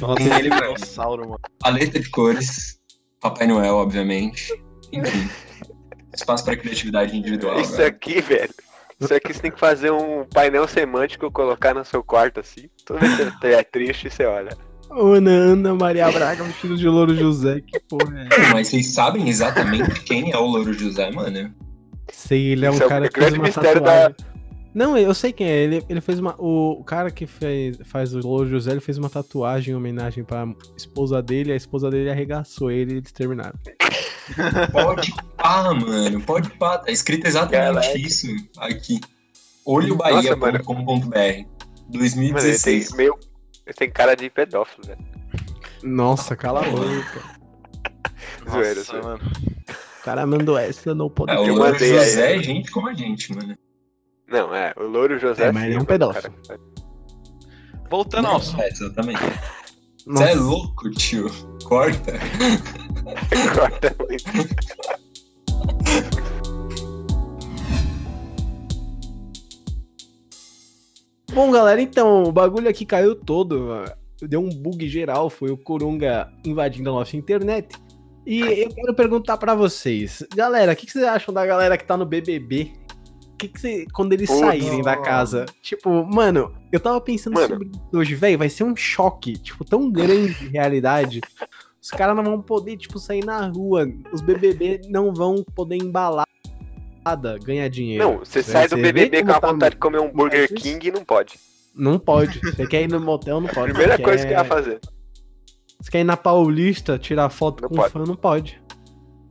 [0.01, 1.41] Nossa, Tem ele, é dinossauro, mano.
[1.59, 2.79] paleta de cores,
[3.21, 4.51] Papai Noel, obviamente.
[4.91, 5.29] Enfim.
[6.15, 7.61] Espaço pra criatividade individual.
[7.61, 7.89] isso velho.
[7.89, 8.51] aqui, velho.
[8.99, 12.69] Isso aqui você tem que fazer um painel semântico, colocar no seu quarto assim.
[12.87, 14.57] Toda vez que você é triste, você olha.
[14.91, 18.53] Ô, Ana, Ana Maria Braga vestido de Louro José, que porra é?
[18.53, 21.55] Mas vocês sabem exatamente quem é o Louro José, mano?
[22.13, 24.17] Sei, ele é um Isso é o cara que grande fez uma mistério tatuagem.
[24.73, 25.57] Não, eu sei quem é.
[25.65, 26.35] Ele, ele fez uma.
[26.39, 30.47] O cara que fez, faz o Louro José, ele fez uma tatuagem em homenagem pra
[30.77, 31.53] esposa dele.
[31.53, 33.59] A esposa dele arregaçou ele e eles terminaram.
[34.71, 36.21] Pode pá, mano.
[36.21, 36.79] Pode pá.
[36.79, 37.99] Tá escrito exatamente Caraca.
[37.99, 38.27] isso
[38.59, 38.95] aqui.
[38.95, 40.65] Nossa, mano.
[40.65, 42.93] olhobahia.com.br Mano, ele tem 2016.
[42.93, 43.19] meio.
[43.75, 45.01] Tem cara de pedófilo, velho.
[45.83, 47.41] Nossa, cala a boca.
[48.51, 49.21] Zoeira, Nossa, mano.
[50.01, 51.51] O cara mandou essa no É, podcast.
[51.51, 52.37] o Louro José né?
[52.37, 53.57] é gente como a gente, mano.
[54.29, 55.47] Não, é, o Louro José.
[55.49, 56.35] É, mas ele é um pedófilo.
[56.47, 56.61] cara.
[57.91, 58.63] Voltando ao assunto.
[58.63, 59.21] É, exatamente.
[60.07, 61.29] Você é louco, tio.
[61.65, 62.13] Corta.
[63.55, 64.55] Corta muito.
[71.33, 73.85] Bom, galera, então, o bagulho aqui caiu todo.
[74.23, 77.77] Deu um bug geral, foi o Coronga invadindo a nossa internet.
[78.27, 80.25] E eu quero perguntar pra vocês.
[80.35, 82.73] Galera, o que, que vocês acham da galera que tá no BBB?
[83.33, 85.47] O que, que você, quando eles saírem da casa?
[85.63, 87.49] Tipo, mano, eu tava pensando Mano.
[87.49, 91.23] sobre isso hoje, velho, vai ser um choque, tipo, tão grande de realidade.
[91.81, 93.89] Os caras não vão poder, tipo, sair na rua.
[94.13, 96.27] Os BBB não vão poder embalar
[97.05, 98.05] nada, ganhar dinheiro.
[98.05, 100.63] Não, você sai do Você BBB com a tá vontade de comer um Burger Mas
[100.63, 101.39] King e não pode.
[101.75, 102.39] Não pode.
[102.41, 103.69] Você quer ir no motel, não pode.
[103.73, 104.81] Primeira Você coisa que quer- eu ia fazer.
[105.81, 107.93] Você quer ir na Paulista tirar foto Não com pode.
[107.93, 108.61] fã, não pode.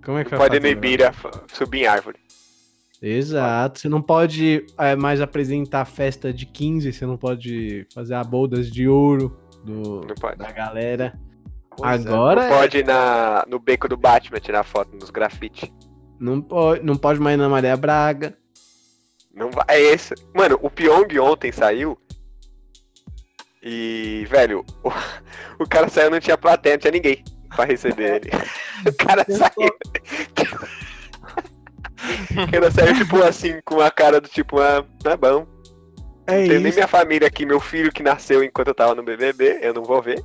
[0.03, 0.88] Como é que vai Pode ir fazer, no né?
[0.88, 2.17] Ibira f- subir em árvore.
[3.01, 3.79] Exato.
[3.79, 8.69] Você não pode é, mais apresentar festa de 15, você não pode fazer a bodas
[8.71, 10.38] de ouro do, Não pode.
[10.38, 11.17] da galera.
[11.77, 12.10] Pois é.
[12.10, 15.71] Agora Não pode ir na, no beco do Batman tirar foto nos grafite.
[16.19, 18.38] Não, pode, não pode mais ir na Maria Braga.
[19.34, 19.65] Não vai.
[19.69, 20.13] É esse.
[20.36, 21.97] Mano, o Pyong ontem saiu.
[23.63, 24.91] E, velho, o,
[25.63, 27.23] o cara saiu e não tinha plateia, não tinha ninguém
[27.55, 28.29] pra receber ele.
[28.88, 29.69] O cara saiu.
[32.32, 35.45] O cara saiu, tipo, assim, com a cara do tipo, ah, tá bom.
[36.25, 39.03] É Não tem nem minha família aqui, meu filho que nasceu enquanto eu tava no
[39.03, 40.23] BBB, eu não vou ver.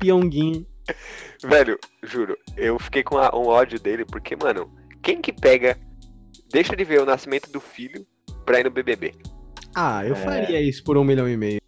[0.00, 0.66] Pyonguinho.
[1.44, 4.70] Velho, juro, eu fiquei com a- um ódio dele, porque, mano,
[5.02, 5.78] quem que pega,
[6.50, 8.04] deixa de ver o nascimento do filho
[8.44, 9.12] pra ir no BBB?
[9.74, 10.16] Ah, eu É.
[10.16, 11.60] faria isso por um milhão e meio.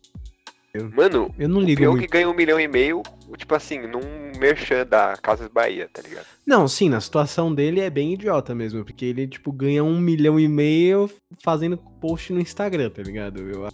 [0.95, 2.11] Mano, Eu não o ligo Pyong muito.
[2.11, 3.03] ganha um milhão e meio,
[3.37, 6.25] tipo assim, num merchan da Casas Bahia, tá ligado?
[6.47, 10.39] Não, sim, na situação dele é bem idiota mesmo, porque ele, tipo, ganha um milhão
[10.39, 11.11] e meio
[11.43, 13.41] fazendo post no Instagram, tá ligado?
[13.41, 13.69] Eu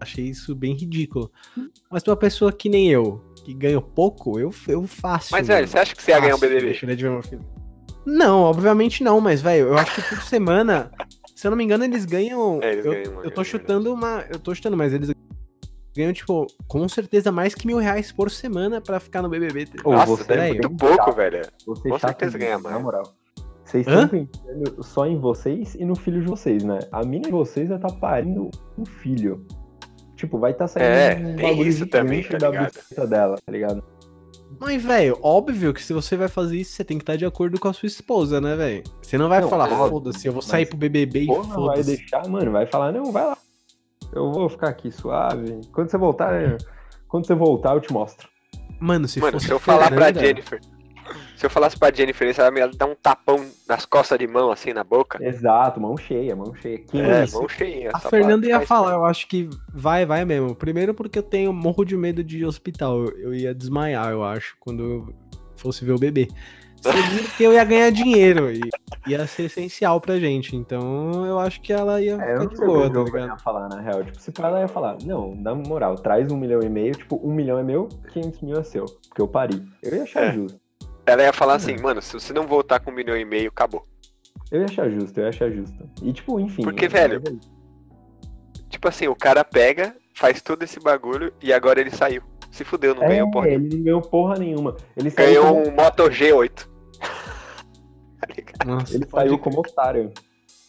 [0.00, 1.30] achei isso bem ridículo.
[1.90, 5.28] Mas pra uma pessoa que nem eu, que ganha pouco, eu, eu faço.
[5.32, 6.66] Mas, velho, você acha que você ia ganhar um BBB?
[6.66, 7.44] deixaria de ver meu filho.
[8.06, 10.90] Não, obviamente não, mas, velho, eu acho que por semana,
[11.34, 12.58] se eu não me engano, eles ganham.
[12.62, 14.24] É, eles eu, ganham eu tô chutando uma.
[14.30, 15.10] Eu tô chutando, mas eles
[15.94, 19.66] ganham, tipo, com certeza mais que mil reais por semana pra ficar no BBB.
[19.84, 21.16] Ô, Nossa, você é é muito pouco, chato.
[21.16, 21.42] velho.
[21.66, 22.82] Você Com chato certeza ganha Na mais.
[22.82, 23.14] moral.
[23.64, 24.04] Vocês Hã?
[24.04, 26.78] estão pensando só em vocês e no filho de vocês, né?
[26.90, 29.44] A mina de vocês vai estar parindo um filho.
[30.18, 33.52] Tipo, vai estar saindo É, um tem bagulho isso também, tá da buceta dela, tá
[33.52, 33.82] ligado?
[34.60, 37.60] Mas, velho, óbvio que se você vai fazer isso, você tem que estar de acordo
[37.60, 38.82] com a sua esposa, né, velho?
[39.00, 41.96] Você não vai Não, falar, foda-se, eu vou sair pro BBB e Porra, vai foda-se.
[41.96, 43.38] deixar, mano, vai falar, não, vai lá.
[44.12, 45.60] Eu vou ficar aqui suave.
[45.72, 46.32] Quando você voltar,
[47.06, 48.28] quando você voltar, eu te mostro.
[48.80, 50.60] Mano, se Mano, fosse se eu falar pra Fernanda- Jennifer.
[51.36, 54.72] Se eu falasse pra Jennifer ela ia dar um tapão nas costas de mão, assim,
[54.72, 55.22] na boca.
[55.24, 56.78] Exato, mão cheia, mão cheia.
[56.78, 57.38] Que É, isso?
[57.38, 57.90] mão cheinha.
[57.94, 60.54] A Fernanda ia falar, eu acho que vai, vai mesmo.
[60.54, 63.04] Primeiro porque eu tenho morro de medo de hospital.
[63.04, 65.14] Eu, eu ia desmaiar, eu acho, quando eu
[65.56, 66.28] fosse ver o bebê.
[66.80, 68.60] Segundo que eu ia ganhar dinheiro e
[69.08, 70.54] ia ser essencial pra gente.
[70.54, 72.98] Então eu acho que ela ia É, eu não de sei o boa, que tá
[73.00, 73.42] eu ia ligado?
[73.42, 74.04] falar, na real.
[74.04, 77.20] Tipo, se pra ela ia falar, não, na moral, traz um milhão e meio, tipo,
[77.24, 79.60] um milhão é meu, 500 mil é seu, porque eu pari.
[79.82, 80.32] Eu ia achar É.
[80.32, 80.60] justo.
[81.08, 81.80] Ela ia falar assim, É.
[81.80, 83.82] mano, se você não voltar com um milhão e meio, acabou.
[84.50, 85.90] Eu ia achar justo, eu ia achar justo.
[86.02, 86.62] E, tipo, enfim.
[86.62, 87.58] Porque, é- velho, é.
[88.68, 92.22] Tipo assim, o cara pega, faz todo esse bagulho e agora ele saiu.
[92.50, 93.48] Se fudeu, não ganhou porra.
[93.48, 93.66] É, nenhuma.
[93.66, 94.76] ele não ganhou porra nenhuma.
[94.96, 96.68] Ele saiu, Ganhou como, um Moto G8.
[98.58, 98.64] Tá?
[98.64, 100.12] Nossa, ele saiu como otário.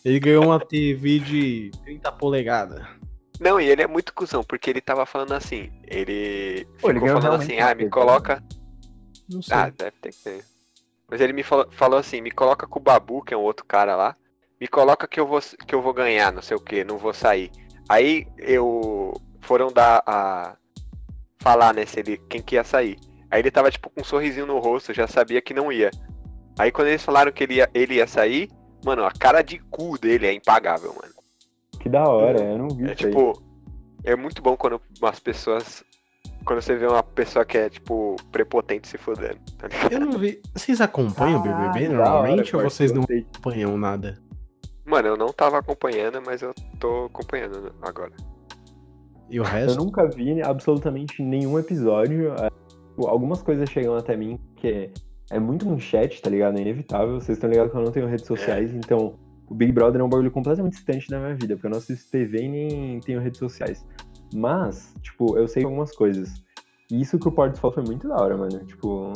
[0.05, 2.85] Ele ganhou uma TV de 30 polegadas.
[3.39, 5.71] Não, e ele é muito cuzão, porque ele tava falando assim.
[5.87, 8.43] Ele Pô, ele ficou ganhou falando assim, ah, me coloca.
[9.29, 9.57] Não sei.
[9.57, 10.45] Ah, deve ter que ter.
[11.09, 13.65] Mas ele me falou, falou assim, me coloca com o Babu, que é um outro
[13.65, 14.15] cara lá.
[14.59, 17.13] Me coloca que eu vou, que eu vou ganhar, não sei o que, não vou
[17.13, 17.51] sair.
[17.87, 20.55] Aí eu foram dar a
[21.39, 22.97] falar, né, se ele quem que ia sair.
[23.31, 25.89] Aí ele tava tipo com um sorrisinho no rosto, já sabia que não ia.
[26.57, 28.49] Aí quando eles falaram que ele ia, ele ia sair,
[28.83, 31.13] mano, a cara de cu dele é impagável, mano.
[31.79, 33.11] Que da hora, eu não vi É isso aí.
[33.11, 33.41] tipo,
[34.03, 35.83] é muito bom quando umas pessoas
[36.49, 39.37] quando você vê uma pessoa que é tipo prepotente se fudendo.
[39.55, 39.91] Tá ligado?
[39.93, 40.41] Eu não vi.
[40.51, 43.19] Vocês acompanham o BBB Ah, da hora, normalmente ou vocês não gostei.
[43.31, 44.17] acompanham nada?
[44.83, 48.13] Mano, eu não tava acompanhando, mas eu tô acompanhando agora.
[49.29, 49.77] E o Eu resto?
[49.77, 52.33] nunca vi absolutamente nenhum episódio.
[52.33, 52.49] É,
[52.89, 54.89] tipo, Algumas coisas chegam até mim que é,
[55.29, 56.57] é muito manchete, tá ligado?
[56.57, 57.21] É inevitável.
[57.21, 60.09] Vocês estão ligados que eu não tenho redes sociais, então o Big Brother é um
[60.09, 63.37] bagulho completamente distante da minha vida, porque eu não assisto TV e nem tenho redes
[63.37, 63.85] sociais.
[64.33, 66.29] Mas, tipo, eu sei algumas coisas.
[66.91, 68.65] E isso que o Porto falou foi muito da hora, mano.
[68.65, 69.13] Tipo,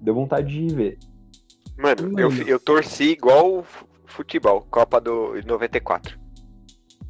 [0.00, 0.98] deu vontade de ver.
[1.76, 2.42] Mano, eu, Mano.
[2.48, 3.64] eu torci igual
[4.06, 6.18] futebol, Copa do 94.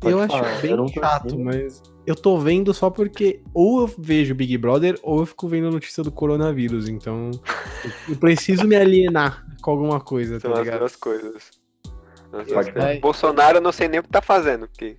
[0.01, 3.95] Pode eu acho falar, bem eu chato, mas eu tô vendo só porque ou eu
[3.99, 6.89] vejo Big Brother ou eu fico vendo a notícia do coronavírus.
[6.89, 7.31] Então
[8.09, 10.79] eu preciso me alienar com alguma coisa, tá São as ligado?
[10.81, 11.51] duas coisas.
[12.33, 13.01] As duas coisas.
[13.01, 14.97] Bolsonaro eu não sei nem o que tá fazendo, porque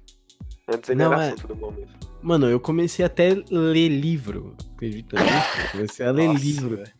[0.67, 1.27] antes ele Não, era é.
[1.27, 2.05] assunto do momento.
[2.21, 4.55] Mano, eu comecei até a ler livro.
[4.73, 5.71] Acredita nisso?
[5.71, 6.77] Comecei a ler Nossa, livro.
[6.77, 6.91] velho.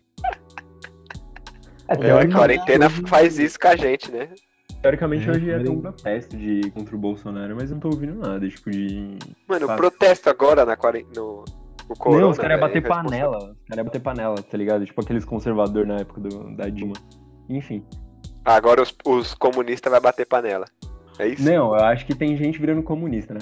[1.87, 4.29] É, É, a quarentena faz isso com a gente, né?
[4.81, 7.89] Teoricamente É, hoje ia ter porém- um protesto de, contra o Bolsonaro, mas não tô
[7.89, 9.17] ouvindo nada, tipo, de.
[9.47, 9.77] Mano, o Sabe?
[9.79, 11.13] protesto agora na quarentena.
[11.15, 11.45] No,
[11.89, 13.37] o corona, não, os caras iam bater é panela.
[13.37, 14.85] Os caras iam bater panela, tá ligado?
[14.85, 16.95] Tipo aqueles conservadores na época do, da Dilma.
[17.49, 17.83] Enfim.
[18.43, 20.65] Agora os, os comunistas vai bater panela.
[21.19, 21.43] É isso?
[21.43, 23.41] Não, eu acho que tem gente virando comunista, né?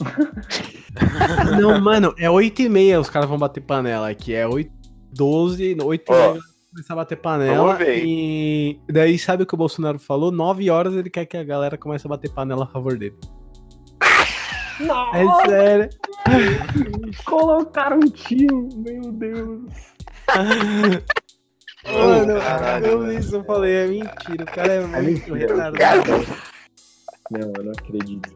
[1.60, 4.34] Não, mano, é 8 e meia os caras vão bater panela aqui.
[4.34, 4.70] É 8,
[5.12, 7.78] 12, 8 e meia começar a bater panela.
[7.82, 10.30] E daí sabe o que o Bolsonaro falou?
[10.30, 13.16] 9 horas ele quer que a galera comece a bater panela a favor dele.
[15.12, 15.90] É sério.
[17.24, 19.72] Colocaram um tio, meu Deus.
[21.84, 24.44] Mano, caralho, eu isso, eu falei, é mentira.
[24.44, 26.26] O cara é muito mentira, retardado.
[27.30, 28.28] Não, eu não acredito.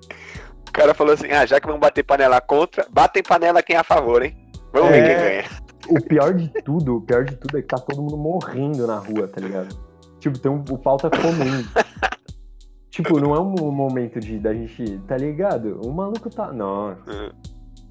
[0.69, 3.79] o cara falou assim: ah, já que vão bater panela contra, batem panela quem é
[3.81, 4.37] a favor, hein?
[4.73, 5.07] Vamos ver É.
[5.07, 5.17] quem
[5.51, 5.65] ganha.
[5.89, 8.97] O pior de tudo, o pior de tudo é que tá todo mundo morrendo na
[8.99, 9.77] rua, tá ligado?
[10.19, 11.69] Tipo, tem um, o pau tá comendo.
[12.91, 15.81] tipo, não é um momento de da gente, tá ligado?
[15.85, 16.51] O maluco tá.
[16.53, 17.03] Nossa.
[17.11, 17.31] Uhum.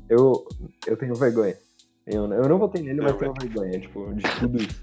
[0.10, 0.46] Eu,
[0.88, 1.56] eu tenho vergonha.
[2.08, 4.82] Eu, eu não votei nele, mas Não, tenho vergonha, tipo, de tudo isso.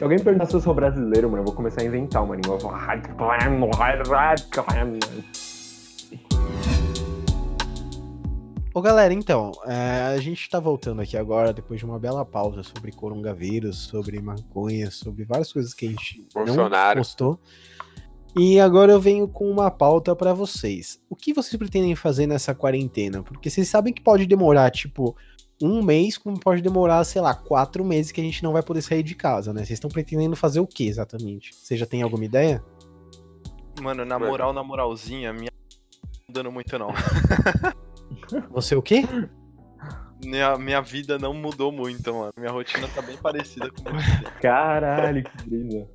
[0.00, 2.54] Se alguém perguntar se eu sou brasileiro, mano, eu vou começar a inventar uma língua.
[2.54, 2.72] Eu vou-
[8.72, 12.62] Ô galera, então, é, a gente tá voltando aqui agora, depois de uma bela pausa
[12.62, 16.96] sobre coronavírus, sobre maconha, sobre várias coisas que a gente Bolsonaro.
[16.96, 17.38] não postou.
[18.34, 20.98] E agora eu venho com uma pauta pra vocês.
[21.10, 23.22] O que vocês pretendem fazer nessa quarentena?
[23.22, 25.14] Porque vocês sabem que pode demorar, tipo,
[25.62, 28.82] um mês, como pode demorar, sei lá, quatro meses que a gente não vai poder
[28.82, 29.60] sair de casa, né?
[29.60, 31.54] Vocês estão pretendendo fazer o que exatamente?
[31.54, 32.64] Você já tem alguma ideia?
[33.80, 36.90] Mano, na moral, na moralzinha, minha não mudando muito não.
[38.50, 39.02] Você o quê?
[40.24, 42.32] Minha, minha vida não mudou muito, mano.
[42.36, 44.22] Minha rotina tá bem parecida com você.
[44.40, 45.88] Caralho, que brisa.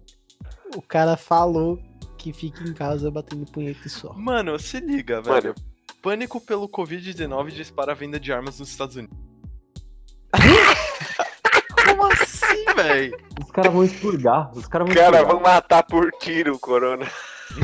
[0.75, 1.79] O cara falou
[2.17, 4.13] que fica em casa batendo punheta e só.
[4.13, 5.49] Mano, se liga, velho.
[5.49, 5.55] Mano,
[6.01, 9.24] Pânico pelo Covid-19 dispara a venda de armas nos Estados Unidos.
[12.75, 13.17] Velho?
[13.43, 14.51] Os caras vão expurgar.
[14.53, 15.33] Os caras vão cara, expurgar.
[15.33, 17.05] vão matar por tiro o corona.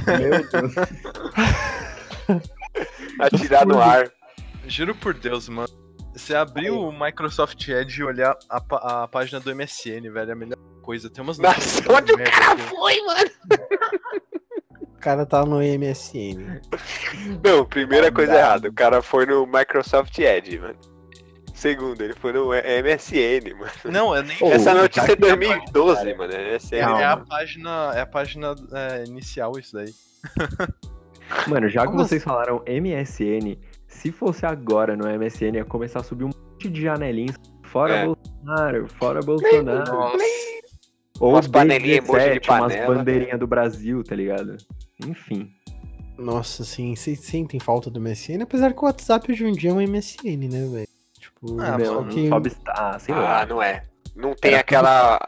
[0.08, 0.74] Meu Deus.
[3.19, 4.12] Atirar no ar.
[4.67, 5.69] Juro por Deus, mano.
[6.13, 10.36] Você abrir o Microsoft Edge e olhar a, a página do MSN, velho, é a
[10.36, 11.10] melhor coisa.
[11.10, 12.62] Tem umas Nossa, notícias onde o cara aqui.
[12.63, 13.32] foi, mano?
[14.84, 16.62] O cara tá no MSN.
[17.43, 18.67] Não, primeira coisa errada.
[18.69, 20.90] O cara foi no Microsoft Edge, mano.
[21.62, 23.71] Segundo, ele foi no MSN, mano.
[23.86, 24.36] Não, é nem.
[24.41, 26.17] Ô, Essa notícia é que 2012, cara.
[26.17, 26.34] mano.
[26.34, 29.93] É É, é a página, é a página é, inicial isso daí.
[31.47, 36.04] Mano, já que Como vocês falaram MSN, se fosse agora no MSN, ia começar a
[36.04, 37.36] subir um monte de janelinhas.
[37.63, 38.06] Fora É.
[38.06, 39.93] Bolsonaro, fora Bolsonaro.
[39.93, 40.17] Nossa.
[41.19, 42.95] Ou Umas panelinhas, emoji de D17, umas panela.
[42.95, 44.58] bandeirinhas do Brasil, tá ligado?
[45.08, 45.52] Enfim.
[46.17, 48.41] Nossa, assim, vocês sentem falta do MSN?
[48.41, 51.00] Apesar que o WhatsApp hoje em dia é um MSN, né, velho?
[51.45, 52.27] Tipo, Ah, que...
[52.30, 52.51] sobe.
[52.67, 53.41] Ah, sei lá.
[53.41, 53.84] Ah, não é.
[54.15, 55.19] Não tem Era aquela.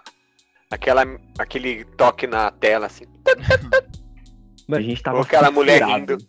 [0.69, 1.03] Aquela.
[1.39, 3.05] Aquele toque na tela, assim.
[4.67, 6.13] Mano, a gente tava Ou aquela mulher fissurado.
[6.13, 6.27] rindo.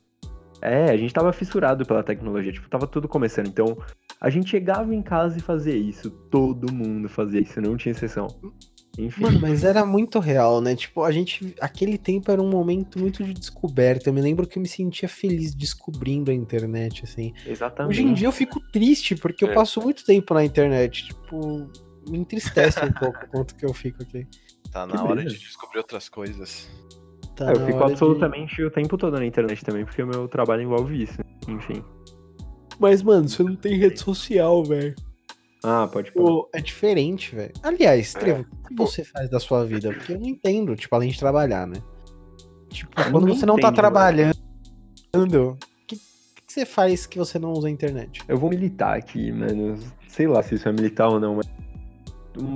[0.63, 3.47] É, a gente tava fissurado pela tecnologia, tipo, tava tudo começando.
[3.49, 3.77] Então,
[4.21, 6.11] a gente chegava em casa e fazia isso.
[6.31, 8.27] Todo mundo fazia isso, não tinha exceção.
[8.99, 9.23] Enfim.
[9.23, 10.77] Mano, mas era muito real, né?
[10.77, 11.55] Tipo, a gente.
[11.61, 14.09] Aquele tempo era um momento muito de descoberta.
[14.09, 17.33] Eu me lembro que eu me sentia feliz descobrindo a internet, assim.
[17.47, 17.91] exatamente.
[17.93, 19.55] Hoje em dia eu fico triste, porque eu É.
[19.55, 21.07] passo muito tempo na internet.
[21.09, 21.69] Tipo,
[22.09, 24.27] me entristece um pouco o quanto que eu fico aqui.
[24.71, 26.69] Tá Que na hora de descobrir outras coisas.
[27.35, 30.07] Tá É, eu fico hora de- absolutamente o tempo todo na internet também, porque o
[30.07, 31.19] meu trabalho envolve isso.
[31.49, 31.83] Enfim.
[32.79, 34.95] Mas, mano, você não tem rede social, velho.
[35.65, 36.27] Ah, pode falar.
[36.27, 37.53] Pô, é diferente, velho.
[37.63, 38.19] Aliás, É.
[38.19, 39.93] Trevo, o que você faz da sua vida?
[39.93, 41.77] Porque eu não entendo, tipo, além de trabalhar, né?
[42.69, 44.37] Tipo, Eu quando não você não tá trabalhando,
[45.15, 48.21] o que, que você faz que você não usa a internet?
[48.29, 49.79] Eu vou militar aqui, mano.
[50.09, 51.47] Sei lá se isso é militar ou não, mas.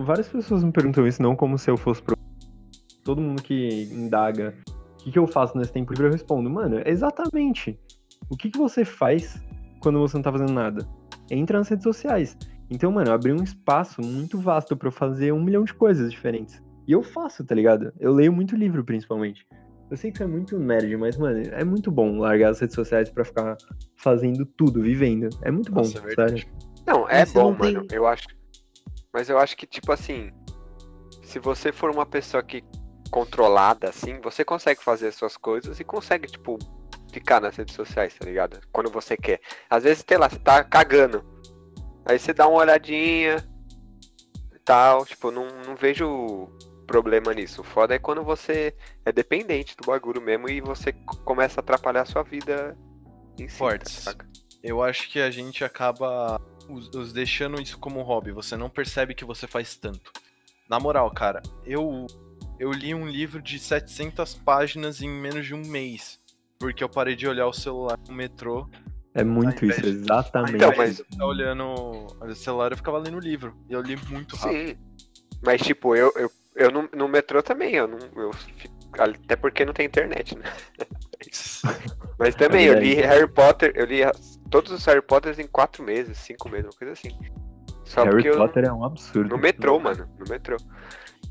[0.05, 2.03] Várias pessoas me perguntam isso, não como se eu fosse.
[2.03, 2.16] Pro...
[3.05, 6.83] Todo mundo que indaga o que, que eu faço nesse tempo livre, eu respondo, mano,
[6.85, 7.79] exatamente.
[8.29, 9.40] O que, que você faz
[9.81, 10.87] quando você não tá fazendo nada?
[11.31, 12.37] entra nas redes sociais.
[12.71, 16.11] Então, mano, eu abri um espaço muito vasto pra eu fazer um milhão de coisas
[16.11, 16.63] diferentes.
[16.87, 17.93] E eu faço, tá ligado?
[17.99, 19.47] Eu leio muito livro, principalmente.
[19.91, 23.09] Eu sei que é muito nerd, mas, mano, é muito bom largar as redes sociais
[23.11, 23.57] pra ficar
[23.97, 25.31] fazendo tudo, vivendo.
[25.43, 26.43] É muito bom, Nossa, é verdade.
[26.43, 26.57] sério.
[26.87, 27.87] Não, é Mas bom, não tem- mano.
[27.91, 28.27] Eu acho.
[29.13, 30.31] Mas eu acho que, tipo assim.
[31.23, 32.63] Se você for uma pessoa que
[33.11, 36.59] controlada, assim, você consegue fazer as suas coisas e consegue, tipo,
[37.13, 38.59] ficar nas redes sociais, tá ligado?
[38.73, 39.41] Quando você quer.
[39.69, 41.23] Às vezes, sei lá, você tá cagando.
[42.09, 43.37] Aí você dá uma olhadinha
[44.55, 45.05] e tal.
[45.05, 46.49] Tipo, não, não vejo
[46.87, 47.61] problema nisso.
[47.61, 50.92] O foda é quando você é dependente do bagulho mesmo e você
[51.25, 52.77] começa a atrapalhar a sua vida
[53.38, 53.59] em si.
[53.59, 53.92] Fortes.
[53.92, 54.27] saca?
[54.62, 58.33] Eu acho que a gente acaba os, os deixando isso como hobby.
[58.33, 60.11] Você não percebe que você faz tanto.
[60.68, 62.07] Na moral, cara, eu
[62.59, 66.18] eu li um livro de 700 páginas em menos de um mês.
[66.59, 68.68] Porque eu parei de olhar o celular no metrô.
[69.14, 70.57] É muito isso, exatamente.
[70.57, 71.64] Então, mas- eu ficar olhando
[72.21, 73.57] o celular, eu ficava lendo o livro.
[73.68, 74.68] E eu li muito rápido.
[74.68, 74.77] Sim.
[75.42, 77.99] Mas, tipo, eu, eu, eu no, no metrô também, eu não.
[78.16, 80.44] Eu, fico- até porque não tem internet, né?
[82.18, 82.94] Mas também, eu li.
[82.94, 84.01] Harry Potter, eu li
[84.51, 87.11] todos os Harry Potters em quatro meses, cinco meses, uma coisa assim.
[87.85, 88.37] Só Harry porque eu.
[88.37, 89.29] Potter é um absurdo.
[89.31, 90.09] No metrô, mano.
[90.18, 90.57] No metrô.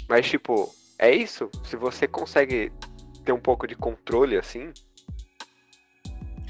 [0.07, 1.49] Mas, tipo, é isso.
[1.63, 2.71] Se você consegue
[3.25, 4.71] ter um pouco de controle assim.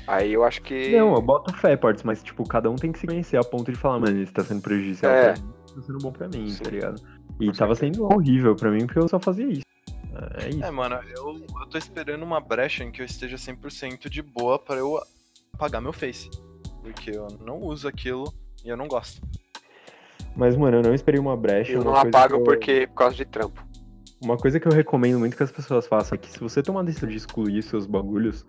[0.08, 0.96] Aí eu acho que.
[0.98, 3.72] Não, eu boto fé, Portes, mas, tipo, cada um tem que se conhecer a ponto
[3.72, 5.34] de falar, mano, isso tá sendo prejudicial É.
[5.34, 6.64] pra mim, tá sendo bom pra mim, Sim.
[6.64, 7.02] tá ligado?
[7.40, 8.00] E Com tava certeza.
[8.02, 9.62] sendo horrível pra mim porque eu só fazia isso.
[10.44, 10.64] É isso.
[10.64, 14.58] É, mano, eu, eu tô esperando uma brecha em que eu esteja 100% de boa
[14.58, 15.00] pra eu
[15.54, 16.30] apagar meu Face.
[16.82, 18.34] Porque eu não uso aquilo
[18.66, 19.22] e eu não gosto.
[20.36, 21.72] Mas, mano, eu não esperei uma brecha.
[21.74, 23.66] eu uma não coisa apago eu- porque por causa de trampo.
[24.24, 26.80] Uma coisa que eu recomendo muito que as pessoas façam é que se você tomar
[26.80, 28.44] a decisão de excluir seus bagulhos,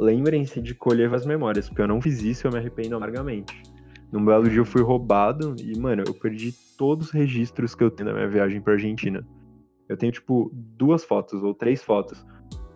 [0.00, 3.62] lembrem-se de colher as memórias, porque eu não fiz isso e eu me arrependo amargamente.
[4.10, 7.90] Num belo dia eu fui roubado e, mano, eu perdi todos os registros que eu
[7.90, 9.24] tenho da minha viagem pra Argentina.
[9.88, 12.24] Eu tenho, tipo, duas fotos ou três fotos.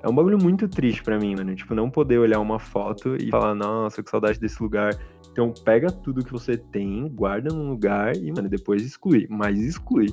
[0.02, 1.54] É um bagulho muito triste pra mim, mano.
[1.54, 4.92] Tipo, não poder olhar uma foto e falar, nossa, que saudade desse lugar.
[5.32, 9.26] Então, pega tudo que você tem, guarda num lugar e, mano, depois exclui.
[9.30, 10.06] Mas exclui.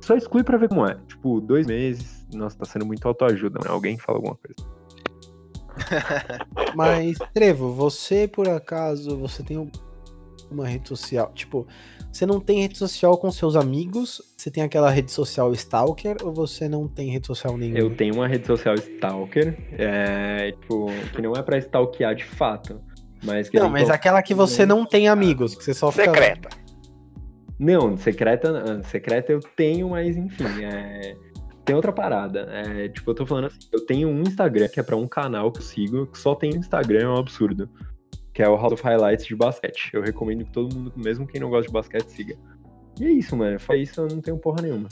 [0.00, 0.96] Só exclui pra ver como é.
[1.06, 2.26] Tipo, dois meses.
[2.34, 3.72] Nossa, tá sendo muito autoajuda, mano.
[3.72, 4.77] Alguém fala alguma coisa.
[6.74, 9.70] Mas, Trevo, você por acaso, você tem
[10.50, 11.32] uma rede social?
[11.34, 11.66] Tipo,
[12.12, 14.22] você não tem rede social com seus amigos?
[14.36, 17.78] Você tem aquela rede social Stalker ou você não tem rede social nenhuma?
[17.78, 22.80] Eu tenho uma rede social Stalker, é, tipo, que não é pra stalkear de fato.
[23.22, 26.04] Mas que Não, mas tô- aquela que você não tem amigos, que você só fica.
[26.04, 26.48] Secreta.
[27.58, 31.16] Não, secreta, ah, secreta eu tenho, mas enfim, é...
[31.68, 32.40] tem outra parada.
[32.50, 35.52] É, tipo, eu tô falando assim, eu tenho um Instagram que é pra um canal
[35.52, 37.68] que eu sigo, que só tem Instagram, é um absurdo.
[38.34, 39.90] Que é o House of Highlights de basquete.
[39.92, 42.36] Eu recomendo que todo mundo, mesmo quem não gosta de basquete, siga.
[43.00, 43.58] E é isso, mano.
[43.60, 44.88] Foi isso, eu não tenho porra nenhuma.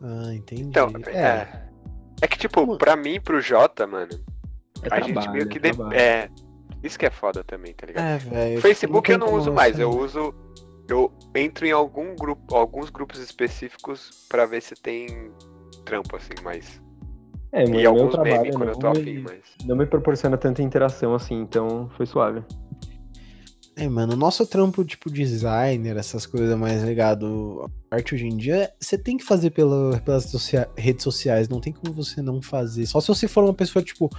[0.00, 0.62] Ah, entendi.
[0.62, 1.68] Então, é.
[2.20, 2.78] É que, tipo, Mano.
[2.78, 4.10] pra mim, pro Jota, mano,
[4.82, 5.58] É a gente trabalho, meio que.
[5.58, 5.94] é de-.
[5.94, 6.28] É.
[6.82, 8.04] Isso que é foda também, tá ligado?
[8.04, 8.60] É, velho.
[8.60, 10.34] Facebook eu não como uso mais, você- eu uso.
[10.88, 15.30] Eu entro em algum grupo, alguns grupos específicos pra ver se tem
[15.84, 16.80] trampo, assim, mas.
[17.52, 19.40] É, e meu trabalho memes quando eu tô não afim, me, mas.
[19.64, 22.42] não me proporciona tanta interação assim, então foi suave.
[23.74, 28.36] É, mano, o nosso trampo, tipo, designer, essas coisas mais ligado à arte hoje em
[28.36, 32.42] dia, você tem que fazer pela, pelas socia- redes sociais, não tem como você não
[32.42, 32.84] fazer.
[32.86, 34.10] Só se você for uma pessoa, tipo,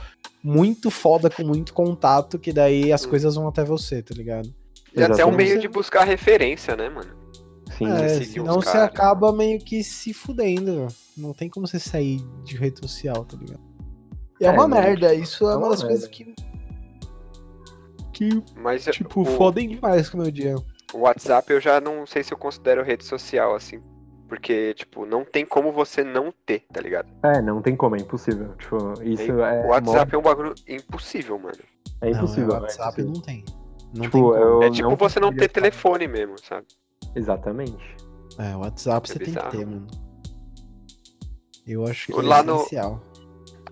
[0.43, 3.09] muito foda, com muito contato, que daí as Hum.
[3.09, 4.51] coisas vão até você, tá ligado?
[4.95, 5.35] E até um Exatamente.
[5.37, 7.15] meio de buscar referência, né, mano?
[7.77, 7.89] Sim.
[7.91, 8.85] É, senão você cara.
[8.85, 10.87] acaba meio que se fudendo.
[11.17, 13.61] Não tem como você sair de rede social, tá ligado?
[14.39, 16.15] E é, É, uma mano, merda, isso é, é uma uma das coisas merda.
[16.15, 16.35] que.
[18.13, 20.55] Que, Mas tipo, o, fodem demais com o meu dia.
[20.93, 23.81] o WhatsApp eu já não sei se eu considero rede social, assim.
[24.29, 27.07] Porque, tipo, não tem como você não ter, tá ligado?
[27.23, 28.55] É, não tem como, é impossível.
[28.57, 29.65] Tipo, isso é.
[29.65, 31.57] o WhatsApp é um bagulho impossível, mano.
[32.01, 32.47] É impossível.
[32.47, 33.13] Não, é é WhatsApp impossível.
[33.13, 33.45] não tem.
[33.95, 36.65] Não Tipo, tem é tipo não você não ter telefone mesmo, sabe?
[37.15, 37.95] Exatamente.
[38.39, 39.51] É, o WhatsApp É você tem bizarro.
[39.51, 39.87] que ter, mano.
[41.67, 43.01] Eu acho que Lá é no- essencial.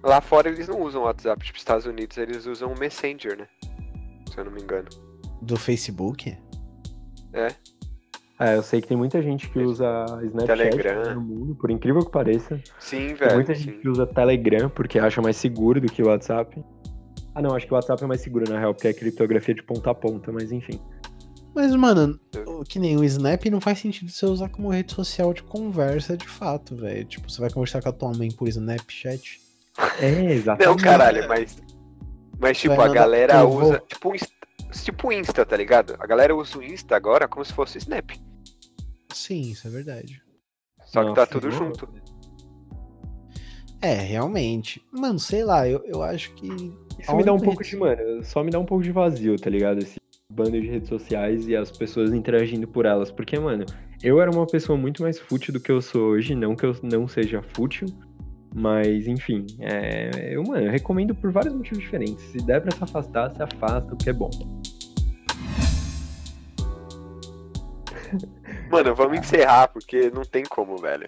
[0.03, 3.47] Lá fora eles não usam WhatsApp, tipo, Estados Unidos eles usam o Messenger, né?
[4.31, 4.87] Se eu não me engano.
[5.41, 6.35] Do Facebook?
[8.39, 11.15] É, eu sei que tem muita gente que usa Snapchat Telegram.
[11.15, 12.59] no mundo, por incrível que pareça.
[12.79, 13.33] Sim, Tem velho.
[13.35, 13.61] muita sim.
[13.63, 16.63] gente que usa Telegram porque acha mais seguro do que o WhatsApp.
[17.33, 19.63] Ah, não, acho que o WhatsApp é mais seguro, na real, porque é criptografia de
[19.63, 20.79] ponta a ponta, mas enfim.
[21.53, 22.19] Mas, mano,
[22.67, 26.27] que nem o Snap não faz sentido você usar como rede social de conversa de
[26.27, 27.05] fato, velho.
[27.05, 29.39] Tipo, você vai conversar com a tua mãe por Snapchat.
[29.99, 30.65] É, exatamente.
[30.67, 31.57] Não, caralho, mas.
[32.39, 33.83] Mas, tipo, Vai a galera eu vou- usa.
[33.87, 34.11] Tipo,
[34.83, 35.95] tipo Insta, tá ligado?
[35.99, 38.11] A galera usa o Insta agora como se fosse Snap.
[39.13, 40.21] Sim, isso é verdade.
[40.85, 41.87] Só que tá Nossa, tudo junto.
[43.81, 44.81] É, realmente.
[44.91, 46.49] Mano, sei lá, eu, eu acho que.
[47.01, 49.49] Isso me dá um pouco de, mano, só me dá um pouco de vazio, tá
[49.49, 49.79] ligado?
[49.79, 49.99] Esse
[50.29, 53.11] bando de redes sociais e as pessoas interagindo por elas.
[53.11, 53.65] Porque, mano,
[54.03, 56.35] eu era uma pessoa muito mais fútil do que eu sou hoje.
[56.35, 57.87] Não que eu não seja fútil.
[58.53, 62.23] Mas, enfim, é, eu, mano, eu recomendo por vários motivos diferentes.
[62.25, 64.29] Se der pra se afastar, se afasta, porque é bom.
[68.69, 71.07] Mano, vamos encerrar, porque não tem como, velho.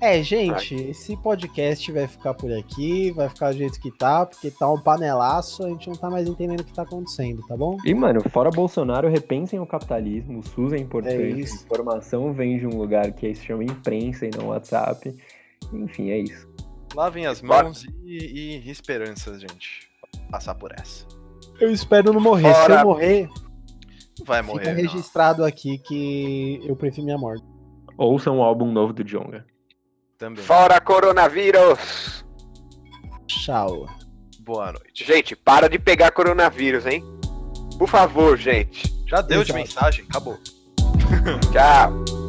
[0.00, 4.50] É, gente, esse podcast vai ficar por aqui, vai ficar do jeito que tá, porque
[4.50, 7.76] tá um panelaço, a gente não tá mais entendendo o que tá acontecendo, tá bom?
[7.84, 11.64] E, mano, fora Bolsonaro, repensem o capitalismo, o SUS é importante, É a isso.
[11.64, 15.14] informação vem de um lugar que se chama imprensa e não WhatsApp.
[15.72, 16.48] Enfim, é isso.
[16.94, 19.86] Lavem as mãos e, e esperanças, gente.
[20.30, 21.06] Passar por essa.
[21.60, 22.54] Eu espero não morrer.
[22.54, 23.28] Se Fora- eu morrer,
[24.24, 24.76] vai fica morrer, não.
[24.76, 27.44] registrado aqui que eu prefiro minha morte.
[27.98, 29.44] Ouçam o álbum novo do Jonga.
[30.20, 30.44] Também.
[30.44, 32.22] Fora coronavírus!
[33.26, 33.86] Tchau.
[34.40, 35.02] Boa noite.
[35.02, 37.02] Gente, para de pegar coronavírus, hein?
[37.78, 39.02] Por favor, gente.
[39.06, 39.58] Já deu de Exato.
[39.58, 40.04] mensagem?
[40.10, 40.38] Acabou.
[41.50, 42.19] Tchau.